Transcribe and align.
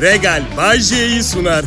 Regal 0.00 0.42
Bay 0.56 0.80
J'yi 0.80 1.22
sunar. 1.24 1.64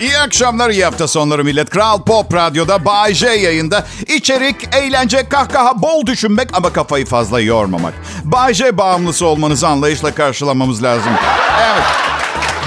İyi 0.00 0.18
akşamlar, 0.18 0.70
iyi 0.70 0.84
hafta 0.84 1.08
sonları 1.08 1.44
millet. 1.44 1.70
Kral 1.70 2.02
Pop 2.02 2.34
Radyo'da 2.34 2.84
Bay 2.84 3.14
J 3.14 3.26
yayında. 3.26 3.84
İçerik, 4.06 4.74
eğlence, 4.74 5.28
kahkaha, 5.28 5.82
bol 5.82 6.06
düşünmek 6.06 6.48
ama 6.52 6.72
kafayı 6.72 7.06
fazla 7.06 7.40
yormamak. 7.40 7.94
Bay 8.24 8.54
J 8.54 8.78
bağımlısı 8.78 9.26
olmanızı 9.26 9.68
anlayışla 9.68 10.14
karşılamamız 10.14 10.82
lazım. 10.82 11.12
Evet. 11.60 11.84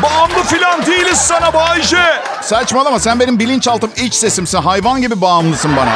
Bağımlı 0.04 0.44
filan 0.44 0.86
değiliz 0.86 1.18
sana 1.18 1.54
Bay 1.54 1.82
J. 1.82 1.98
Saçmalama 2.42 3.00
sen 3.00 3.20
benim 3.20 3.40
bilinçaltım 3.40 3.92
iç 3.98 4.14
sesimsin. 4.14 4.58
Hayvan 4.58 5.02
gibi 5.02 5.22
bağımlısın 5.22 5.78
bana. 5.78 5.92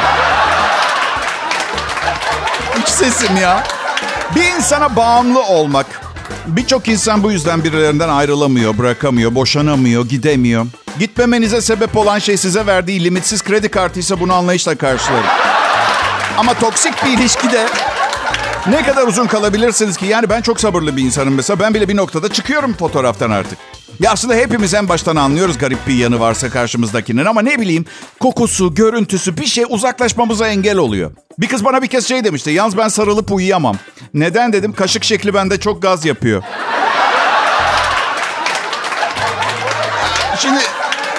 İç 2.82 2.88
sesim 2.88 3.36
ya. 3.36 3.75
Bir 4.34 4.56
insana 4.56 4.96
bağımlı 4.96 5.42
olmak. 5.42 5.86
Birçok 6.46 6.88
insan 6.88 7.22
bu 7.22 7.32
yüzden 7.32 7.64
birilerinden 7.64 8.08
ayrılamıyor, 8.08 8.78
bırakamıyor, 8.78 9.34
boşanamıyor, 9.34 10.08
gidemiyor. 10.08 10.66
Gitmemenize 10.98 11.60
sebep 11.60 11.96
olan 11.96 12.18
şey 12.18 12.36
size 12.36 12.66
verdiği 12.66 13.04
limitsiz 13.04 13.42
kredi 13.42 13.68
kartıysa 13.68 14.20
bunu 14.20 14.34
anlayışla 14.34 14.74
karşılarım. 14.74 15.26
Ama 16.38 16.54
toksik 16.54 17.04
bir 17.04 17.18
ilişkide 17.18 17.66
ne 18.66 18.82
kadar 18.82 19.06
uzun 19.06 19.26
kalabilirsiniz 19.26 19.96
ki? 19.96 20.06
Yani 20.06 20.30
ben 20.30 20.40
çok 20.40 20.60
sabırlı 20.60 20.96
bir 20.96 21.02
insanım 21.02 21.34
mesela. 21.34 21.60
Ben 21.60 21.74
bile 21.74 21.88
bir 21.88 21.96
noktada 21.96 22.28
çıkıyorum 22.28 22.74
fotoğraftan 22.74 23.30
artık. 23.30 23.58
Ya 24.00 24.12
aslında 24.12 24.34
hepimiz 24.34 24.74
en 24.74 24.88
baştan 24.88 25.16
anlıyoruz 25.16 25.58
garip 25.58 25.86
bir 25.86 25.94
yanı 25.94 26.20
varsa 26.20 26.50
karşımızdakinin 26.50 27.24
ama 27.24 27.42
ne 27.42 27.60
bileyim 27.60 27.84
kokusu, 28.20 28.74
görüntüsü 28.74 29.36
bir 29.36 29.46
şey 29.46 29.64
uzaklaşmamıza 29.68 30.48
engel 30.48 30.76
oluyor. 30.76 31.10
Bir 31.38 31.48
kız 31.48 31.64
bana 31.64 31.82
bir 31.82 31.86
kez 31.86 32.08
şey 32.08 32.24
demişti. 32.24 32.50
Yalnız 32.50 32.76
ben 32.76 32.88
sarılıp 32.88 33.32
uyuyamam. 33.32 33.76
Neden 34.14 34.52
dedim? 34.52 34.72
Kaşık 34.72 35.04
şekli 35.04 35.34
bende 35.34 35.60
çok 35.60 35.82
gaz 35.82 36.04
yapıyor. 36.04 36.42
Şimdi 40.38 40.60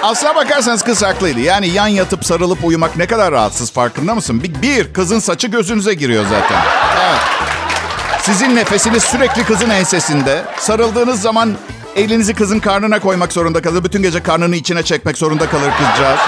aslına 0.04 0.36
bakarsanız 0.36 0.84
kız 0.84 1.04
haklıydı. 1.04 1.40
Yani 1.40 1.68
yan 1.68 1.88
yatıp 1.88 2.26
sarılıp 2.26 2.66
uyumak 2.66 2.98
ne 2.98 3.08
kadar 3.08 3.32
rahatsız 3.32 3.72
farkında 3.72 4.16
mısın? 4.16 4.44
Bir, 4.44 4.62
bir 4.62 4.94
kızın 4.94 5.20
saçı 5.20 5.48
gözünüze 5.48 5.94
giriyor 5.94 6.24
zaten. 6.24 6.62
Evet. 7.02 7.20
Sizin 8.22 8.56
nefesiniz 8.56 9.04
sürekli 9.04 9.44
kızın 9.44 9.70
ensesinde. 9.70 10.44
Sarıldığınız 10.60 11.22
zaman 11.22 11.56
elinizi 11.96 12.34
kızın 12.34 12.60
karnına 12.60 13.00
koymak 13.00 13.34
zorunda 13.34 13.62
kalır. 13.62 13.84
Bütün 13.84 14.02
gece 14.02 14.24
karnını 14.24 14.56
içine 14.56 14.84
çekmek 14.84 15.18
zorunda 15.18 15.50
kalır 15.50 15.72
kızcağız. 15.72 16.20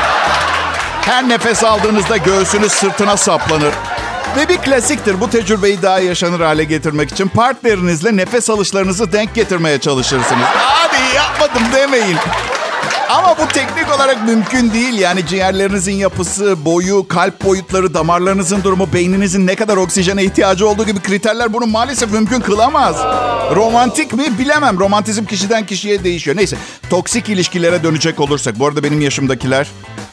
Her 1.02 1.30
nefes 1.30 1.64
aldığınızda 1.64 2.17
göğsünüz 2.17 2.72
sırtına 2.72 3.17
saplanır. 3.17 3.73
Ve 4.38 4.50
bir 4.50 4.58
klasiktir 4.58 5.22
bu 5.22 5.30
tecrübeyi 5.30 5.81
daha 5.81 6.00
yaşanır 6.00 6.39
hale 6.39 6.64
getirmek 6.64 7.11
için 7.11 7.28
partnerinizle 7.28 8.17
nefes 8.17 8.50
alışlarınızı 8.50 9.11
denk 9.11 9.36
getirmeye 9.36 9.80
çalışırsınız. 9.80 10.45
Hadi 10.45 11.16
yapmadım 11.16 11.64
demeyin. 11.73 12.17
Ama 13.09 13.38
bu 13.38 13.47
teknik 13.47 13.95
olarak 13.95 14.27
mümkün 14.27 14.73
değil. 14.73 14.99
Yani 14.99 15.27
ciğerlerinizin 15.27 15.93
yapısı, 15.93 16.65
boyu, 16.65 17.07
kalp 17.07 17.43
boyutları, 17.43 17.93
damarlarınızın 17.93 18.63
durumu, 18.63 18.93
beyninizin 18.93 19.47
ne 19.47 19.55
kadar 19.55 19.77
oksijene 19.77 20.23
ihtiyacı 20.23 20.67
olduğu 20.67 20.85
gibi 20.85 20.99
kriterler 20.99 21.53
bunu 21.53 21.65
maalesef 21.65 22.11
mümkün 22.11 22.39
kılamaz. 22.39 22.95
Romantik 23.55 24.13
mi 24.13 24.39
bilemem. 24.39 24.80
Romantizm 24.80 25.25
kişiden 25.25 25.65
kişiye 25.65 26.03
değişiyor. 26.03 26.37
Neyse 26.37 26.57
toksik 26.89 27.30
ilişkilere 27.30 27.83
dönecek 27.83 28.19
olursak. 28.19 28.59
Bu 28.59 28.67
arada 28.67 28.83
benim 28.83 29.02
yaşımdakiler 29.02 29.67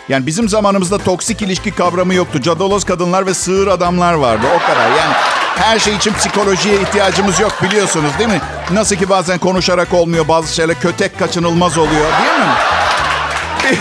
yani 0.09 0.27
bizim 0.27 0.49
zamanımızda 0.49 0.99
toksik 0.99 1.43
ilişki 1.43 1.71
kavramı 1.71 2.15
yoktu. 2.15 2.43
Cadaloz 2.43 2.85
kadınlar 2.85 3.27
ve 3.27 3.35
sığır 3.35 3.67
adamlar 3.67 4.15
vardı. 4.15 4.47
O 4.57 4.59
kadar. 4.59 4.91
Yani 4.91 5.15
her 5.59 5.79
şey 5.79 5.97
için 5.97 6.13
psikolojiye 6.13 6.81
ihtiyacımız 6.81 7.41
yok 7.41 7.53
biliyorsunuz 7.63 8.11
değil 8.19 8.31
mi? 8.31 8.41
Nasıl 8.73 8.97
ki 8.97 9.09
bazen 9.09 9.39
konuşarak 9.39 9.95
olmuyor, 9.95 10.29
bazı 10.29 10.55
şeyler 10.55 10.81
kötek 10.81 11.19
kaçınılmaz 11.19 11.79
oluyor 11.79 11.93
değil 12.23 12.39
mi? 12.39 12.76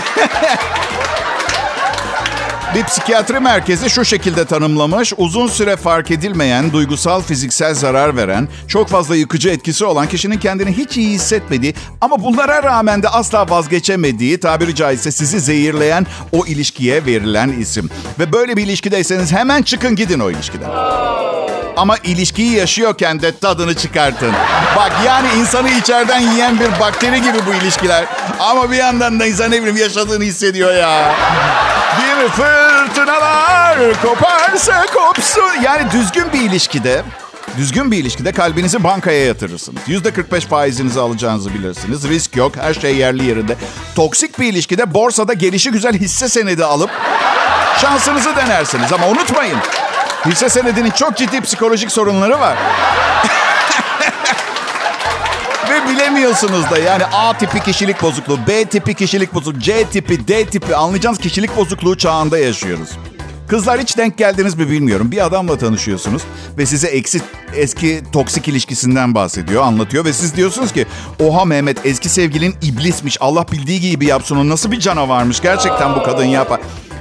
Bir 2.74 2.84
psikiyatri 2.84 3.40
merkezi 3.40 3.90
şu 3.90 4.04
şekilde 4.04 4.44
tanımlamış. 4.44 5.12
Uzun 5.16 5.46
süre 5.46 5.76
fark 5.76 6.10
edilmeyen, 6.10 6.72
duygusal, 6.72 7.22
fiziksel 7.22 7.74
zarar 7.74 8.16
veren, 8.16 8.48
çok 8.68 8.88
fazla 8.88 9.16
yıkıcı 9.16 9.48
etkisi 9.48 9.84
olan 9.84 10.08
kişinin 10.08 10.38
kendini 10.38 10.72
hiç 10.72 10.96
iyi 10.96 11.10
hissetmediği 11.10 11.74
ama 12.00 12.24
bunlara 12.24 12.62
rağmen 12.62 13.02
de 13.02 13.08
asla 13.08 13.50
vazgeçemediği, 13.50 14.40
tabiri 14.40 14.74
caizse 14.74 15.10
sizi 15.10 15.40
zehirleyen 15.40 16.06
o 16.32 16.46
ilişkiye 16.46 17.06
verilen 17.06 17.48
isim. 17.48 17.90
Ve 18.18 18.32
böyle 18.32 18.56
bir 18.56 18.64
ilişkideyseniz 18.64 19.32
hemen 19.32 19.62
çıkın 19.62 19.96
gidin 19.96 20.20
o 20.20 20.30
ilişkiden. 20.30 20.70
Ama 21.76 21.96
ilişkiyi 21.96 22.52
yaşıyorken 22.52 23.22
de 23.22 23.38
tadını 23.38 23.74
çıkartın. 23.74 24.32
Bak 24.76 24.92
yani 25.06 25.28
insanı 25.38 25.70
içeriden 25.70 26.20
yiyen 26.20 26.60
bir 26.60 26.80
bakteri 26.80 27.22
gibi 27.22 27.38
bu 27.46 27.54
ilişkiler. 27.54 28.04
Ama 28.40 28.70
bir 28.70 28.76
yandan 28.76 29.20
da 29.20 29.26
insan 29.26 29.50
ne 29.50 29.58
bileyim 29.58 29.76
yaşadığını 29.76 30.24
hissediyor 30.24 30.74
ya. 30.74 31.14
Mi? 32.22 32.28
Fırtınalar 32.28 33.78
koparsa 34.02 34.86
kopsun. 34.86 35.62
Yani 35.62 35.90
düzgün 35.90 36.32
bir 36.32 36.40
ilişkide 36.40 37.02
Düzgün 37.56 37.90
bir 37.90 37.98
ilişkide 37.98 38.32
kalbinizi 38.32 38.84
bankaya 38.84 39.24
yatırırsınız. 39.24 39.82
Yüzde 39.86 40.12
45 40.12 40.44
faizinizi 40.44 41.00
alacağınızı 41.00 41.54
bilirsiniz. 41.54 42.08
Risk 42.08 42.36
yok. 42.36 42.56
Her 42.56 42.74
şey 42.74 42.96
yerli 42.96 43.24
yerinde. 43.24 43.56
Toksik 43.94 44.38
bir 44.38 44.52
ilişkide 44.52 44.94
borsada 44.94 45.32
gelişi 45.32 45.70
güzel 45.70 45.94
hisse 45.94 46.28
senedi 46.28 46.64
alıp 46.64 46.90
şansınızı 47.80 48.36
denersiniz. 48.36 48.92
Ama 48.92 49.08
unutmayın. 49.08 49.58
Hisse 50.30 50.48
senedinin 50.48 50.90
çok 50.90 51.16
ciddi 51.16 51.40
psikolojik 51.40 51.92
sorunları 51.92 52.40
var. 52.40 52.56
Ve 55.70 55.88
bilemiyorsunuz 55.88 56.70
da 56.70 56.78
yani 56.78 57.04
A 57.12 57.38
tipi 57.38 57.60
kişilik 57.60 58.02
bozukluğu, 58.02 58.38
B 58.48 58.64
tipi 58.64 58.94
kişilik 58.94 59.34
bozukluğu, 59.34 59.60
C 59.60 59.84
tipi, 59.84 60.28
D 60.28 60.46
tipi 60.46 60.76
anlayacağınız 60.76 61.18
kişilik 61.18 61.56
bozukluğu 61.56 61.98
çağında 61.98 62.38
yaşıyoruz. 62.38 62.88
Kızlar 63.48 63.80
hiç 63.80 63.96
denk 63.96 64.18
geldiniz 64.18 64.54
mi 64.54 64.70
bilmiyorum. 64.70 65.10
Bir 65.10 65.26
adamla 65.26 65.58
tanışıyorsunuz 65.58 66.22
ve 66.58 66.66
size 66.66 66.88
eksi, 66.88 67.20
eski 67.54 68.02
toksik 68.12 68.48
ilişkisinden 68.48 69.14
bahsediyor, 69.14 69.62
anlatıyor. 69.62 70.04
Ve 70.04 70.12
siz 70.12 70.36
diyorsunuz 70.36 70.72
ki 70.72 70.86
oha 71.22 71.44
Mehmet 71.44 71.86
eski 71.86 72.08
sevgilin 72.08 72.54
iblismiş. 72.62 73.16
Allah 73.20 73.46
bildiği 73.52 73.80
gibi 73.80 74.06
yapsın 74.06 74.36
o 74.36 74.48
nasıl 74.48 74.72
bir 74.72 74.80
canavarmış. 74.80 75.40
Gerçekten 75.40 75.94
bu 75.94 76.02
kadın 76.02 76.24
yapar. 76.24 76.60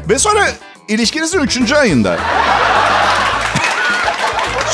Ve 0.10 0.20
sonra 0.20 0.48
ilişkinizin 0.88 1.40
üçüncü 1.40 1.76
ayında 1.76 2.18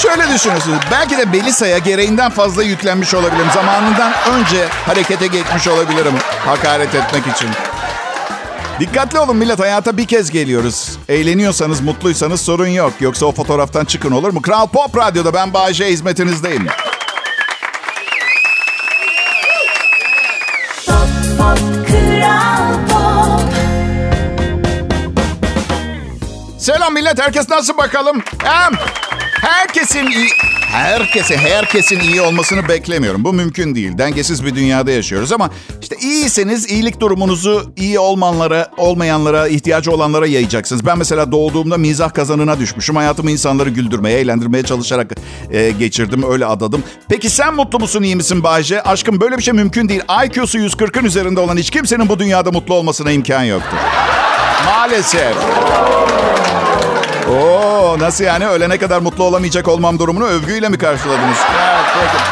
Şöyle 0.01 0.33
düşünürsünüz. 0.33 0.79
Belki 0.91 1.17
de 1.17 1.33
Belisa'ya 1.33 1.77
gereğinden 1.77 2.31
fazla 2.31 2.63
yüklenmiş 2.63 3.13
olabilirim. 3.13 3.47
Zamanından 3.53 4.13
önce 4.31 4.67
harekete 4.85 5.27
geçmiş 5.27 5.67
olabilirim 5.67 6.13
hakaret 6.45 6.95
etmek 6.95 7.27
için. 7.35 7.49
Dikkatli 8.79 9.19
olun 9.19 9.35
millet 9.35 9.59
hayata 9.59 9.97
bir 9.97 10.07
kez 10.07 10.31
geliyoruz. 10.31 10.97
Eğleniyorsanız, 11.09 11.81
mutluysanız 11.81 12.41
sorun 12.41 12.67
yok. 12.67 12.93
Yoksa 12.99 13.25
o 13.25 13.31
fotoğraftan 13.31 13.85
çıkın 13.85 14.11
olur 14.11 14.29
mu? 14.33 14.41
Kral 14.41 14.67
Pop 14.67 14.97
Radyo'da 14.97 15.33
ben 15.33 15.53
Bayece 15.53 15.85
hizmetinizdeyim. 15.85 16.67
Selam 26.57 26.93
millet, 26.93 27.21
herkes 27.21 27.49
nasıl 27.49 27.77
bakalım? 27.77 28.23
Hem 28.43 28.71
herkesin 29.41 30.07
iyi... 30.07 30.29
Herkese, 30.71 31.37
herkesin 31.37 31.99
iyi 31.99 32.21
olmasını 32.21 32.67
beklemiyorum. 32.67 33.23
Bu 33.23 33.33
mümkün 33.33 33.75
değil. 33.75 33.97
Dengesiz 33.97 34.45
bir 34.45 34.55
dünyada 34.55 34.91
yaşıyoruz 34.91 35.31
ama 35.31 35.49
işte 35.81 35.95
iyiyseniz 36.01 36.71
iyilik 36.71 36.99
durumunuzu 36.99 37.73
iyi 37.75 37.99
olmanlara, 37.99 38.71
olmayanlara, 38.77 39.47
ihtiyacı 39.47 39.91
olanlara 39.91 40.27
yayacaksınız. 40.27 40.85
Ben 40.85 40.97
mesela 40.97 41.31
doğduğumda 41.31 41.77
mizah 41.77 42.13
kazanına 42.13 42.59
düşmüşüm. 42.59 42.95
Hayatımı 42.95 43.31
insanları 43.31 43.69
güldürmeye, 43.69 44.19
eğlendirmeye 44.19 44.63
çalışarak 44.63 45.11
e, 45.51 45.71
geçirdim. 45.71 46.23
Öyle 46.31 46.45
adadım. 46.45 46.83
Peki 47.09 47.29
sen 47.29 47.55
mutlu 47.55 47.79
musun, 47.79 48.03
iyi 48.03 48.15
misin 48.15 48.43
Bayce? 48.43 48.81
Aşkım 48.81 49.21
böyle 49.21 49.37
bir 49.37 49.43
şey 49.43 49.53
mümkün 49.53 49.89
değil. 49.89 50.01
IQ'su 50.25 50.57
140'ın 50.57 51.05
üzerinde 51.05 51.39
olan 51.39 51.57
hiç 51.57 51.69
kimsenin 51.69 52.09
bu 52.09 52.19
dünyada 52.19 52.51
mutlu 52.51 52.73
olmasına 52.73 53.11
imkan 53.11 53.43
yoktur. 53.43 53.77
Maalesef. 54.65 55.35
Oo, 57.29 57.99
nasıl 57.99 58.23
yani? 58.23 58.47
Ölene 58.47 58.77
kadar 58.77 58.99
mutlu 58.99 59.23
olamayacak 59.23 59.67
olmam 59.67 59.99
durumunu 59.99 60.25
övgüyle 60.25 60.69
mi 60.69 60.77
karşıladınız? 60.77 61.37
Evet, 61.61 61.85
peki. 61.93 62.23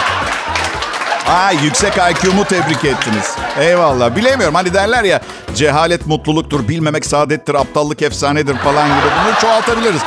Aa, 1.32 1.52
yüksek 1.52 1.94
IQ'mu 1.98 2.46
tebrik 2.46 2.86
ettiniz. 2.86 3.36
Eyvallah. 3.60 4.16
Bilemiyorum. 4.16 4.56
Hani 4.56 4.74
derler 4.74 5.04
ya 5.04 5.22
cehalet 5.56 6.06
mutluluktur, 6.08 6.68
bilmemek 6.68 7.06
saadettir, 7.06 7.54
aptallık 7.56 8.02
efsanedir 8.02 8.58
falan 8.58 8.88
gibi. 8.88 9.08
Bunu 9.26 9.40
çoğaltabiliriz. 9.42 10.02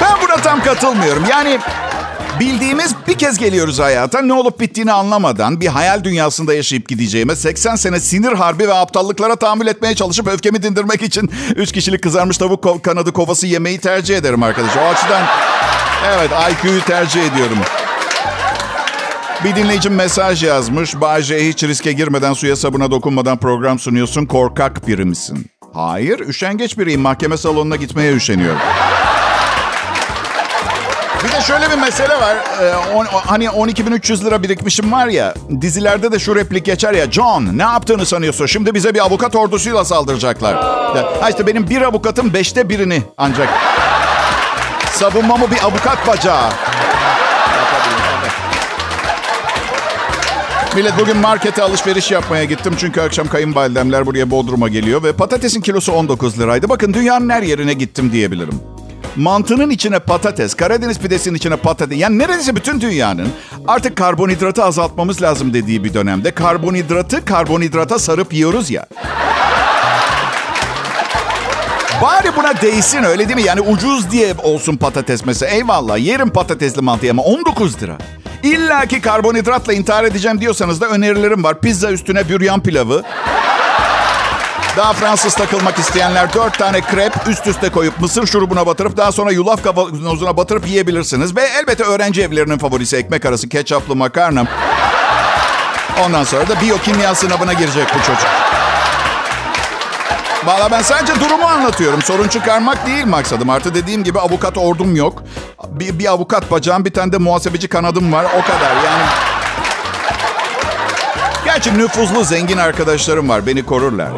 Ben 0.00 0.22
buna 0.22 0.36
tam 0.36 0.62
katılmıyorum. 0.62 1.24
Yani 1.30 1.58
Bildiğimiz 2.40 2.94
bir 3.08 3.14
kez 3.14 3.38
geliyoruz 3.38 3.78
hayata. 3.78 4.22
Ne 4.22 4.32
olup 4.32 4.60
bittiğini 4.60 4.92
anlamadan 4.92 5.60
bir 5.60 5.66
hayal 5.66 6.04
dünyasında 6.04 6.54
yaşayıp 6.54 6.88
gideceğime 6.88 7.36
80 7.36 7.76
sene 7.76 8.00
sinir 8.00 8.32
harbi 8.32 8.68
ve 8.68 8.74
aptallıklara 8.74 9.36
tahammül 9.36 9.66
etmeye 9.66 9.94
çalışıp 9.94 10.26
öfkemi 10.28 10.62
dindirmek 10.62 11.02
için 11.02 11.30
3 11.56 11.72
kişilik 11.72 12.02
kızarmış 12.02 12.38
tavuk 12.38 12.84
kanadı 12.84 13.12
kovası 13.12 13.46
yemeyi 13.46 13.78
tercih 13.78 14.16
ederim 14.16 14.42
arkadaş. 14.42 14.76
O 14.76 14.80
açıdan 14.80 15.22
evet 16.14 16.30
IQ'yu 16.52 16.80
tercih 16.80 17.32
ediyorum. 17.32 17.58
Bir 19.44 19.56
dinleyicim 19.56 19.94
mesaj 19.94 20.44
yazmış. 20.44 21.00
Bayce 21.00 21.48
hiç 21.48 21.64
riske 21.64 21.92
girmeden 21.92 22.32
suya 22.32 22.56
sabuna 22.56 22.90
dokunmadan 22.90 23.38
program 23.38 23.78
sunuyorsun. 23.78 24.26
Korkak 24.26 24.88
biri 24.88 25.04
misin? 25.04 25.46
Hayır, 25.74 26.18
üşengeç 26.18 26.78
biriyim. 26.78 27.00
Mahkeme 27.00 27.36
salonuna 27.36 27.76
gitmeye 27.76 28.12
üşeniyorum. 28.12 28.60
Bir 31.24 31.32
de 31.32 31.40
şöyle 31.40 31.70
bir 31.70 31.78
mesele 31.78 32.14
var. 32.14 32.36
Ee, 32.62 32.74
on, 32.94 33.04
hani 33.04 33.44
12.300 33.44 34.24
lira 34.24 34.42
birikmişim 34.42 34.92
var 34.92 35.06
ya. 35.06 35.34
Dizilerde 35.60 36.12
de 36.12 36.18
şu 36.18 36.36
replik 36.36 36.64
geçer 36.64 36.92
ya. 36.92 37.10
John 37.10 37.58
ne 37.58 37.62
yaptığını 37.62 38.06
sanıyorsun? 38.06 38.46
Şimdi 38.46 38.74
bize 38.74 38.94
bir 38.94 39.00
avukat 39.00 39.36
ordusuyla 39.36 39.84
saldıracaklar. 39.84 40.54
Ha 41.20 41.30
işte 41.30 41.46
benim 41.46 41.70
bir 41.70 41.82
avukatım 41.82 42.34
beşte 42.34 42.68
birini 42.68 43.02
ancak. 43.16 43.48
Savunmamı 44.92 45.50
bir 45.50 45.64
avukat 45.64 46.06
bacağı. 46.06 46.50
Millet 50.76 50.98
bugün 50.98 51.16
markete 51.16 51.62
alışveriş 51.62 52.10
yapmaya 52.10 52.44
gittim. 52.44 52.74
Çünkü 52.78 53.00
akşam 53.00 53.28
kayınvalidemler 53.28 54.06
buraya 54.06 54.30
Bodrum'a 54.30 54.68
geliyor. 54.68 55.02
Ve 55.02 55.12
patatesin 55.12 55.60
kilosu 55.60 55.92
19 55.92 56.40
liraydı. 56.40 56.68
Bakın 56.68 56.94
dünyanın 56.94 57.30
her 57.30 57.42
yerine 57.42 57.72
gittim 57.72 58.12
diyebilirim. 58.12 58.73
Mantının 59.16 59.70
içine 59.70 59.98
patates, 59.98 60.54
Karadeniz 60.54 60.98
pidesinin 60.98 61.34
içine 61.34 61.56
patates. 61.56 61.98
Yani 61.98 62.18
neredeyse 62.18 62.56
bütün 62.56 62.80
dünyanın 62.80 63.28
artık 63.68 63.96
karbonhidratı 63.96 64.64
azaltmamız 64.64 65.22
lazım 65.22 65.54
dediği 65.54 65.84
bir 65.84 65.94
dönemde 65.94 66.30
karbonhidratı 66.30 67.24
karbonhidrata 67.24 67.98
sarıp 67.98 68.34
yiyoruz 68.34 68.70
ya. 68.70 68.86
Bari 72.02 72.36
buna 72.36 72.60
değsin 72.60 73.02
öyle 73.02 73.28
değil 73.28 73.36
mi? 73.40 73.46
Yani 73.46 73.60
ucuz 73.60 74.10
diye 74.10 74.34
olsun 74.42 74.76
patates 74.76 75.24
mesela. 75.26 75.52
Eyvallah 75.52 75.98
yerim 75.98 76.30
patatesli 76.30 76.82
mantıyı 76.82 77.12
ama 77.12 77.22
19 77.22 77.82
lira. 77.82 77.98
İlla 78.42 78.86
ki 78.86 79.00
karbonhidratla 79.00 79.72
intihar 79.72 80.04
edeceğim 80.04 80.40
diyorsanız 80.40 80.80
da 80.80 80.86
önerilerim 80.86 81.44
var. 81.44 81.60
Pizza 81.60 81.90
üstüne 81.90 82.28
büryan 82.28 82.62
pilavı. 82.62 83.02
Daha 84.76 84.92
Fransız 84.92 85.34
takılmak 85.34 85.78
isteyenler 85.78 86.34
dört 86.34 86.58
tane 86.58 86.80
krep 86.80 87.12
üst 87.28 87.46
üste 87.46 87.68
koyup 87.68 88.00
mısır 88.00 88.26
şurubuna 88.26 88.66
batırıp 88.66 88.96
daha 88.96 89.12
sonra 89.12 89.32
yulaf 89.32 89.62
kavanozuna 89.62 90.36
batırıp 90.36 90.68
yiyebilirsiniz. 90.68 91.36
Ve 91.36 91.42
elbette 91.42 91.84
öğrenci 91.84 92.22
evlerinin 92.22 92.58
favorisi 92.58 92.96
ekmek 92.96 93.26
arası 93.26 93.48
ketçaplı 93.48 93.96
makarna. 93.96 94.44
Ondan 96.04 96.24
sonra 96.24 96.48
da 96.48 96.60
biyokimya 96.60 97.14
sınavına 97.14 97.52
girecek 97.52 97.86
bu 97.94 97.98
çocuk. 97.98 98.28
Valla 100.44 100.70
ben 100.70 100.82
sadece 100.82 101.20
durumu 101.20 101.46
anlatıyorum. 101.46 102.02
Sorun 102.02 102.28
çıkarmak 102.28 102.86
değil 102.86 103.06
maksadım. 103.06 103.50
Artı 103.50 103.74
dediğim 103.74 104.04
gibi 104.04 104.20
avukat 104.20 104.58
ordum 104.58 104.96
yok. 104.96 105.22
Bir, 105.68 105.98
bir 105.98 106.06
avukat 106.06 106.50
bacağım, 106.50 106.84
bir 106.84 106.92
tane 106.92 107.12
de 107.12 107.18
muhasebeci 107.18 107.68
kanadım 107.68 108.12
var. 108.12 108.24
O 108.24 108.42
kadar 108.42 108.74
yani. 108.84 109.33
Gerçi 111.54 111.78
nüfuzlu 111.78 112.24
zengin 112.24 112.56
arkadaşlarım 112.56 113.28
var. 113.28 113.46
Beni 113.46 113.66
korurlar. 113.66 114.08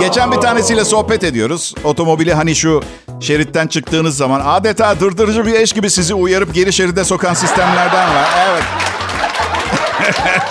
Geçen 0.00 0.32
bir 0.32 0.36
tanesiyle 0.36 0.84
sohbet 0.84 1.24
ediyoruz. 1.24 1.74
Otomobili 1.84 2.34
hani 2.34 2.54
şu 2.54 2.82
şeritten 3.20 3.66
çıktığınız 3.66 4.16
zaman 4.16 4.42
adeta 4.44 5.00
dırdırıcı 5.00 5.46
bir 5.46 5.52
eş 5.52 5.72
gibi 5.72 5.90
sizi 5.90 6.14
uyarıp 6.14 6.54
geri 6.54 6.72
şeride 6.72 7.04
sokan 7.04 7.34
sistemlerden 7.34 8.14
var. 8.14 8.28
Evet. 8.48 8.62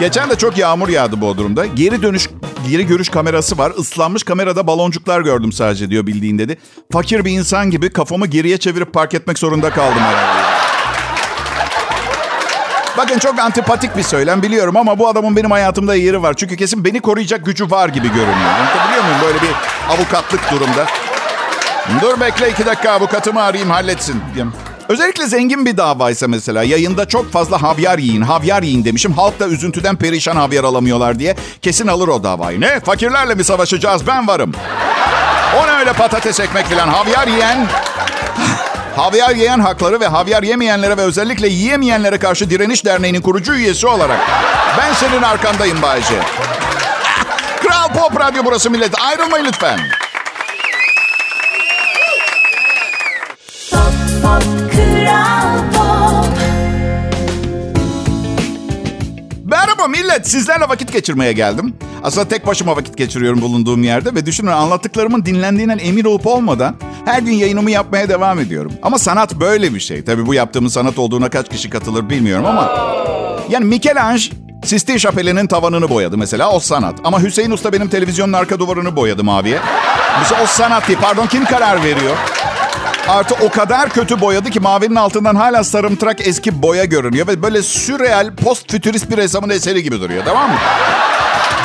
Geçen 0.00 0.30
de 0.30 0.36
çok 0.36 0.58
yağmur 0.58 0.88
yağdı 0.88 1.20
Bodrum'da. 1.20 1.66
Geri 1.66 2.02
dönüş 2.02 2.28
geri 2.70 2.86
görüş 2.86 3.08
kamerası 3.08 3.58
var. 3.58 3.72
Islanmış 3.78 4.22
kamerada 4.22 4.66
baloncuklar 4.66 5.20
gördüm 5.20 5.52
sadece 5.52 5.90
diyor 5.90 6.06
bildiğin 6.06 6.38
dedi. 6.38 6.58
Fakir 6.92 7.24
bir 7.24 7.30
insan 7.30 7.70
gibi 7.70 7.90
kafamı 7.90 8.26
geriye 8.26 8.58
çevirip 8.58 8.92
park 8.92 9.14
etmek 9.14 9.38
zorunda 9.38 9.70
kaldım 9.70 10.00
herhalde. 10.00 10.61
Bakın 12.98 13.18
çok 13.18 13.38
antipatik 13.38 13.96
bir 13.96 14.02
söylem 14.02 14.42
biliyorum 14.42 14.76
ama 14.76 14.98
bu 14.98 15.08
adamın 15.08 15.36
benim 15.36 15.50
hayatımda 15.50 15.94
yeri 15.94 16.22
var. 16.22 16.34
Çünkü 16.34 16.56
kesin 16.56 16.84
beni 16.84 17.00
koruyacak 17.00 17.44
gücü 17.46 17.70
var 17.70 17.88
gibi 17.88 18.08
görünüyor. 18.08 18.50
Anlatabiliyor 18.58 19.04
muyum 19.04 19.18
böyle 19.24 19.38
bir 19.42 19.50
avukatlık 19.94 20.50
durumda? 20.50 20.86
Dur 22.02 22.20
bekle 22.20 22.50
iki 22.50 22.66
dakika 22.66 22.90
avukatımı 22.90 23.42
arayayım 23.42 23.70
halletsin. 23.70 24.22
Özellikle 24.88 25.26
zengin 25.26 25.66
bir 25.66 25.76
davaysa 25.76 26.28
mesela 26.28 26.62
yayında 26.62 27.08
çok 27.08 27.32
fazla 27.32 27.62
havyar 27.62 27.98
yiyin, 27.98 28.22
havyar 28.22 28.62
yiyin 28.62 28.84
demişim. 28.84 29.12
Halk 29.12 29.40
da 29.40 29.48
üzüntüden 29.48 29.96
perişan 29.96 30.36
havyar 30.36 30.64
alamıyorlar 30.64 31.18
diye 31.18 31.36
kesin 31.62 31.86
alır 31.86 32.08
o 32.08 32.22
davayı. 32.24 32.60
Ne? 32.60 32.80
Fakirlerle 32.80 33.34
mi 33.34 33.44
savaşacağız? 33.44 34.06
Ben 34.06 34.28
varım. 34.28 34.52
O 35.62 35.66
ne 35.66 35.70
öyle 35.70 35.92
patates 35.92 36.40
ekmek 36.40 36.66
falan? 36.66 36.88
Havyar 36.88 37.28
yiyen... 37.28 37.66
Havyar 38.96 39.34
yiyen 39.34 39.60
hakları 39.60 40.00
ve 40.00 40.06
havyar 40.06 40.42
yemeyenlere 40.42 40.96
ve 40.96 41.02
özellikle 41.02 41.48
yiyemeyenlere 41.48 42.18
karşı 42.18 42.50
direniş 42.50 42.84
derneğinin 42.84 43.20
kurucu 43.20 43.54
üyesi 43.54 43.86
olarak 43.86 44.20
ben 44.78 44.92
senin 44.94 45.22
arkandayım 45.22 45.82
Bayce. 45.82 46.20
Kral 47.62 47.88
Pop 47.88 48.20
Radyo 48.20 48.44
burası 48.44 48.70
millet. 48.70 49.00
Ayrılmayın 49.00 49.44
lütfen. 49.44 49.78
Pop, 53.70 53.82
pop, 54.22 54.42
Merhaba 59.44 59.88
millet. 59.88 60.28
Sizlerle 60.28 60.68
vakit 60.68 60.92
geçirmeye 60.92 61.32
geldim. 61.32 61.74
Aslında 62.02 62.28
tek 62.28 62.46
başıma 62.46 62.76
vakit 62.76 62.96
geçiriyorum 62.96 63.40
bulunduğum 63.40 63.82
yerde 63.82 64.14
ve 64.14 64.26
düşünün 64.26 64.50
anlattıklarımın 64.50 65.24
dinlendiğinden 65.26 65.78
emin 65.78 66.04
olup 66.04 66.26
olmadan 66.26 66.76
her 67.04 67.22
gün 67.22 67.32
yayınımı 67.32 67.70
yapmaya 67.70 68.08
devam 68.08 68.38
ediyorum. 68.38 68.72
Ama 68.82 68.98
sanat 68.98 69.34
böyle 69.34 69.74
bir 69.74 69.80
şey. 69.80 70.04
Tabii 70.04 70.26
bu 70.26 70.34
yaptığımın 70.34 70.68
sanat 70.68 70.98
olduğuna 70.98 71.30
kaç 71.30 71.48
kişi 71.48 71.70
katılır 71.70 72.10
bilmiyorum 72.10 72.46
ama 72.46 72.70
yani 73.48 73.64
Michelangelo 73.64 74.34
Sistine 74.64 74.98
Şapeli'nin 74.98 75.46
tavanını 75.46 75.88
boyadı 75.88 76.18
mesela 76.18 76.50
o 76.50 76.60
sanat. 76.60 76.94
Ama 77.04 77.22
Hüseyin 77.22 77.50
Usta 77.50 77.72
benim 77.72 77.88
televizyonun 77.88 78.32
arka 78.32 78.58
duvarını 78.58 78.96
boyadı 78.96 79.24
maviye. 79.24 79.58
Mesela 80.18 80.42
o 80.42 80.46
sanat 80.46 80.88
değil. 80.88 80.98
Pardon 81.02 81.26
kim 81.26 81.44
karar 81.44 81.84
veriyor? 81.84 82.16
Artı 83.08 83.34
o 83.44 83.48
kadar 83.48 83.88
kötü 83.88 84.20
boyadı 84.20 84.50
ki 84.50 84.60
mavinin 84.60 84.94
altından 84.94 85.34
hala 85.34 85.64
sarımtırak 85.64 86.26
eski 86.26 86.62
boya 86.62 86.84
görünüyor. 86.84 87.26
Ve 87.26 87.42
böyle 87.42 87.62
sürreal, 87.62 88.34
post 88.36 88.72
fütürist 88.72 89.10
bir 89.10 89.16
ressamın 89.16 89.50
eseri 89.50 89.82
gibi 89.82 90.00
duruyor 90.00 90.22
tamam 90.24 90.50
mı? 90.50 90.56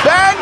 Ben 0.06 0.36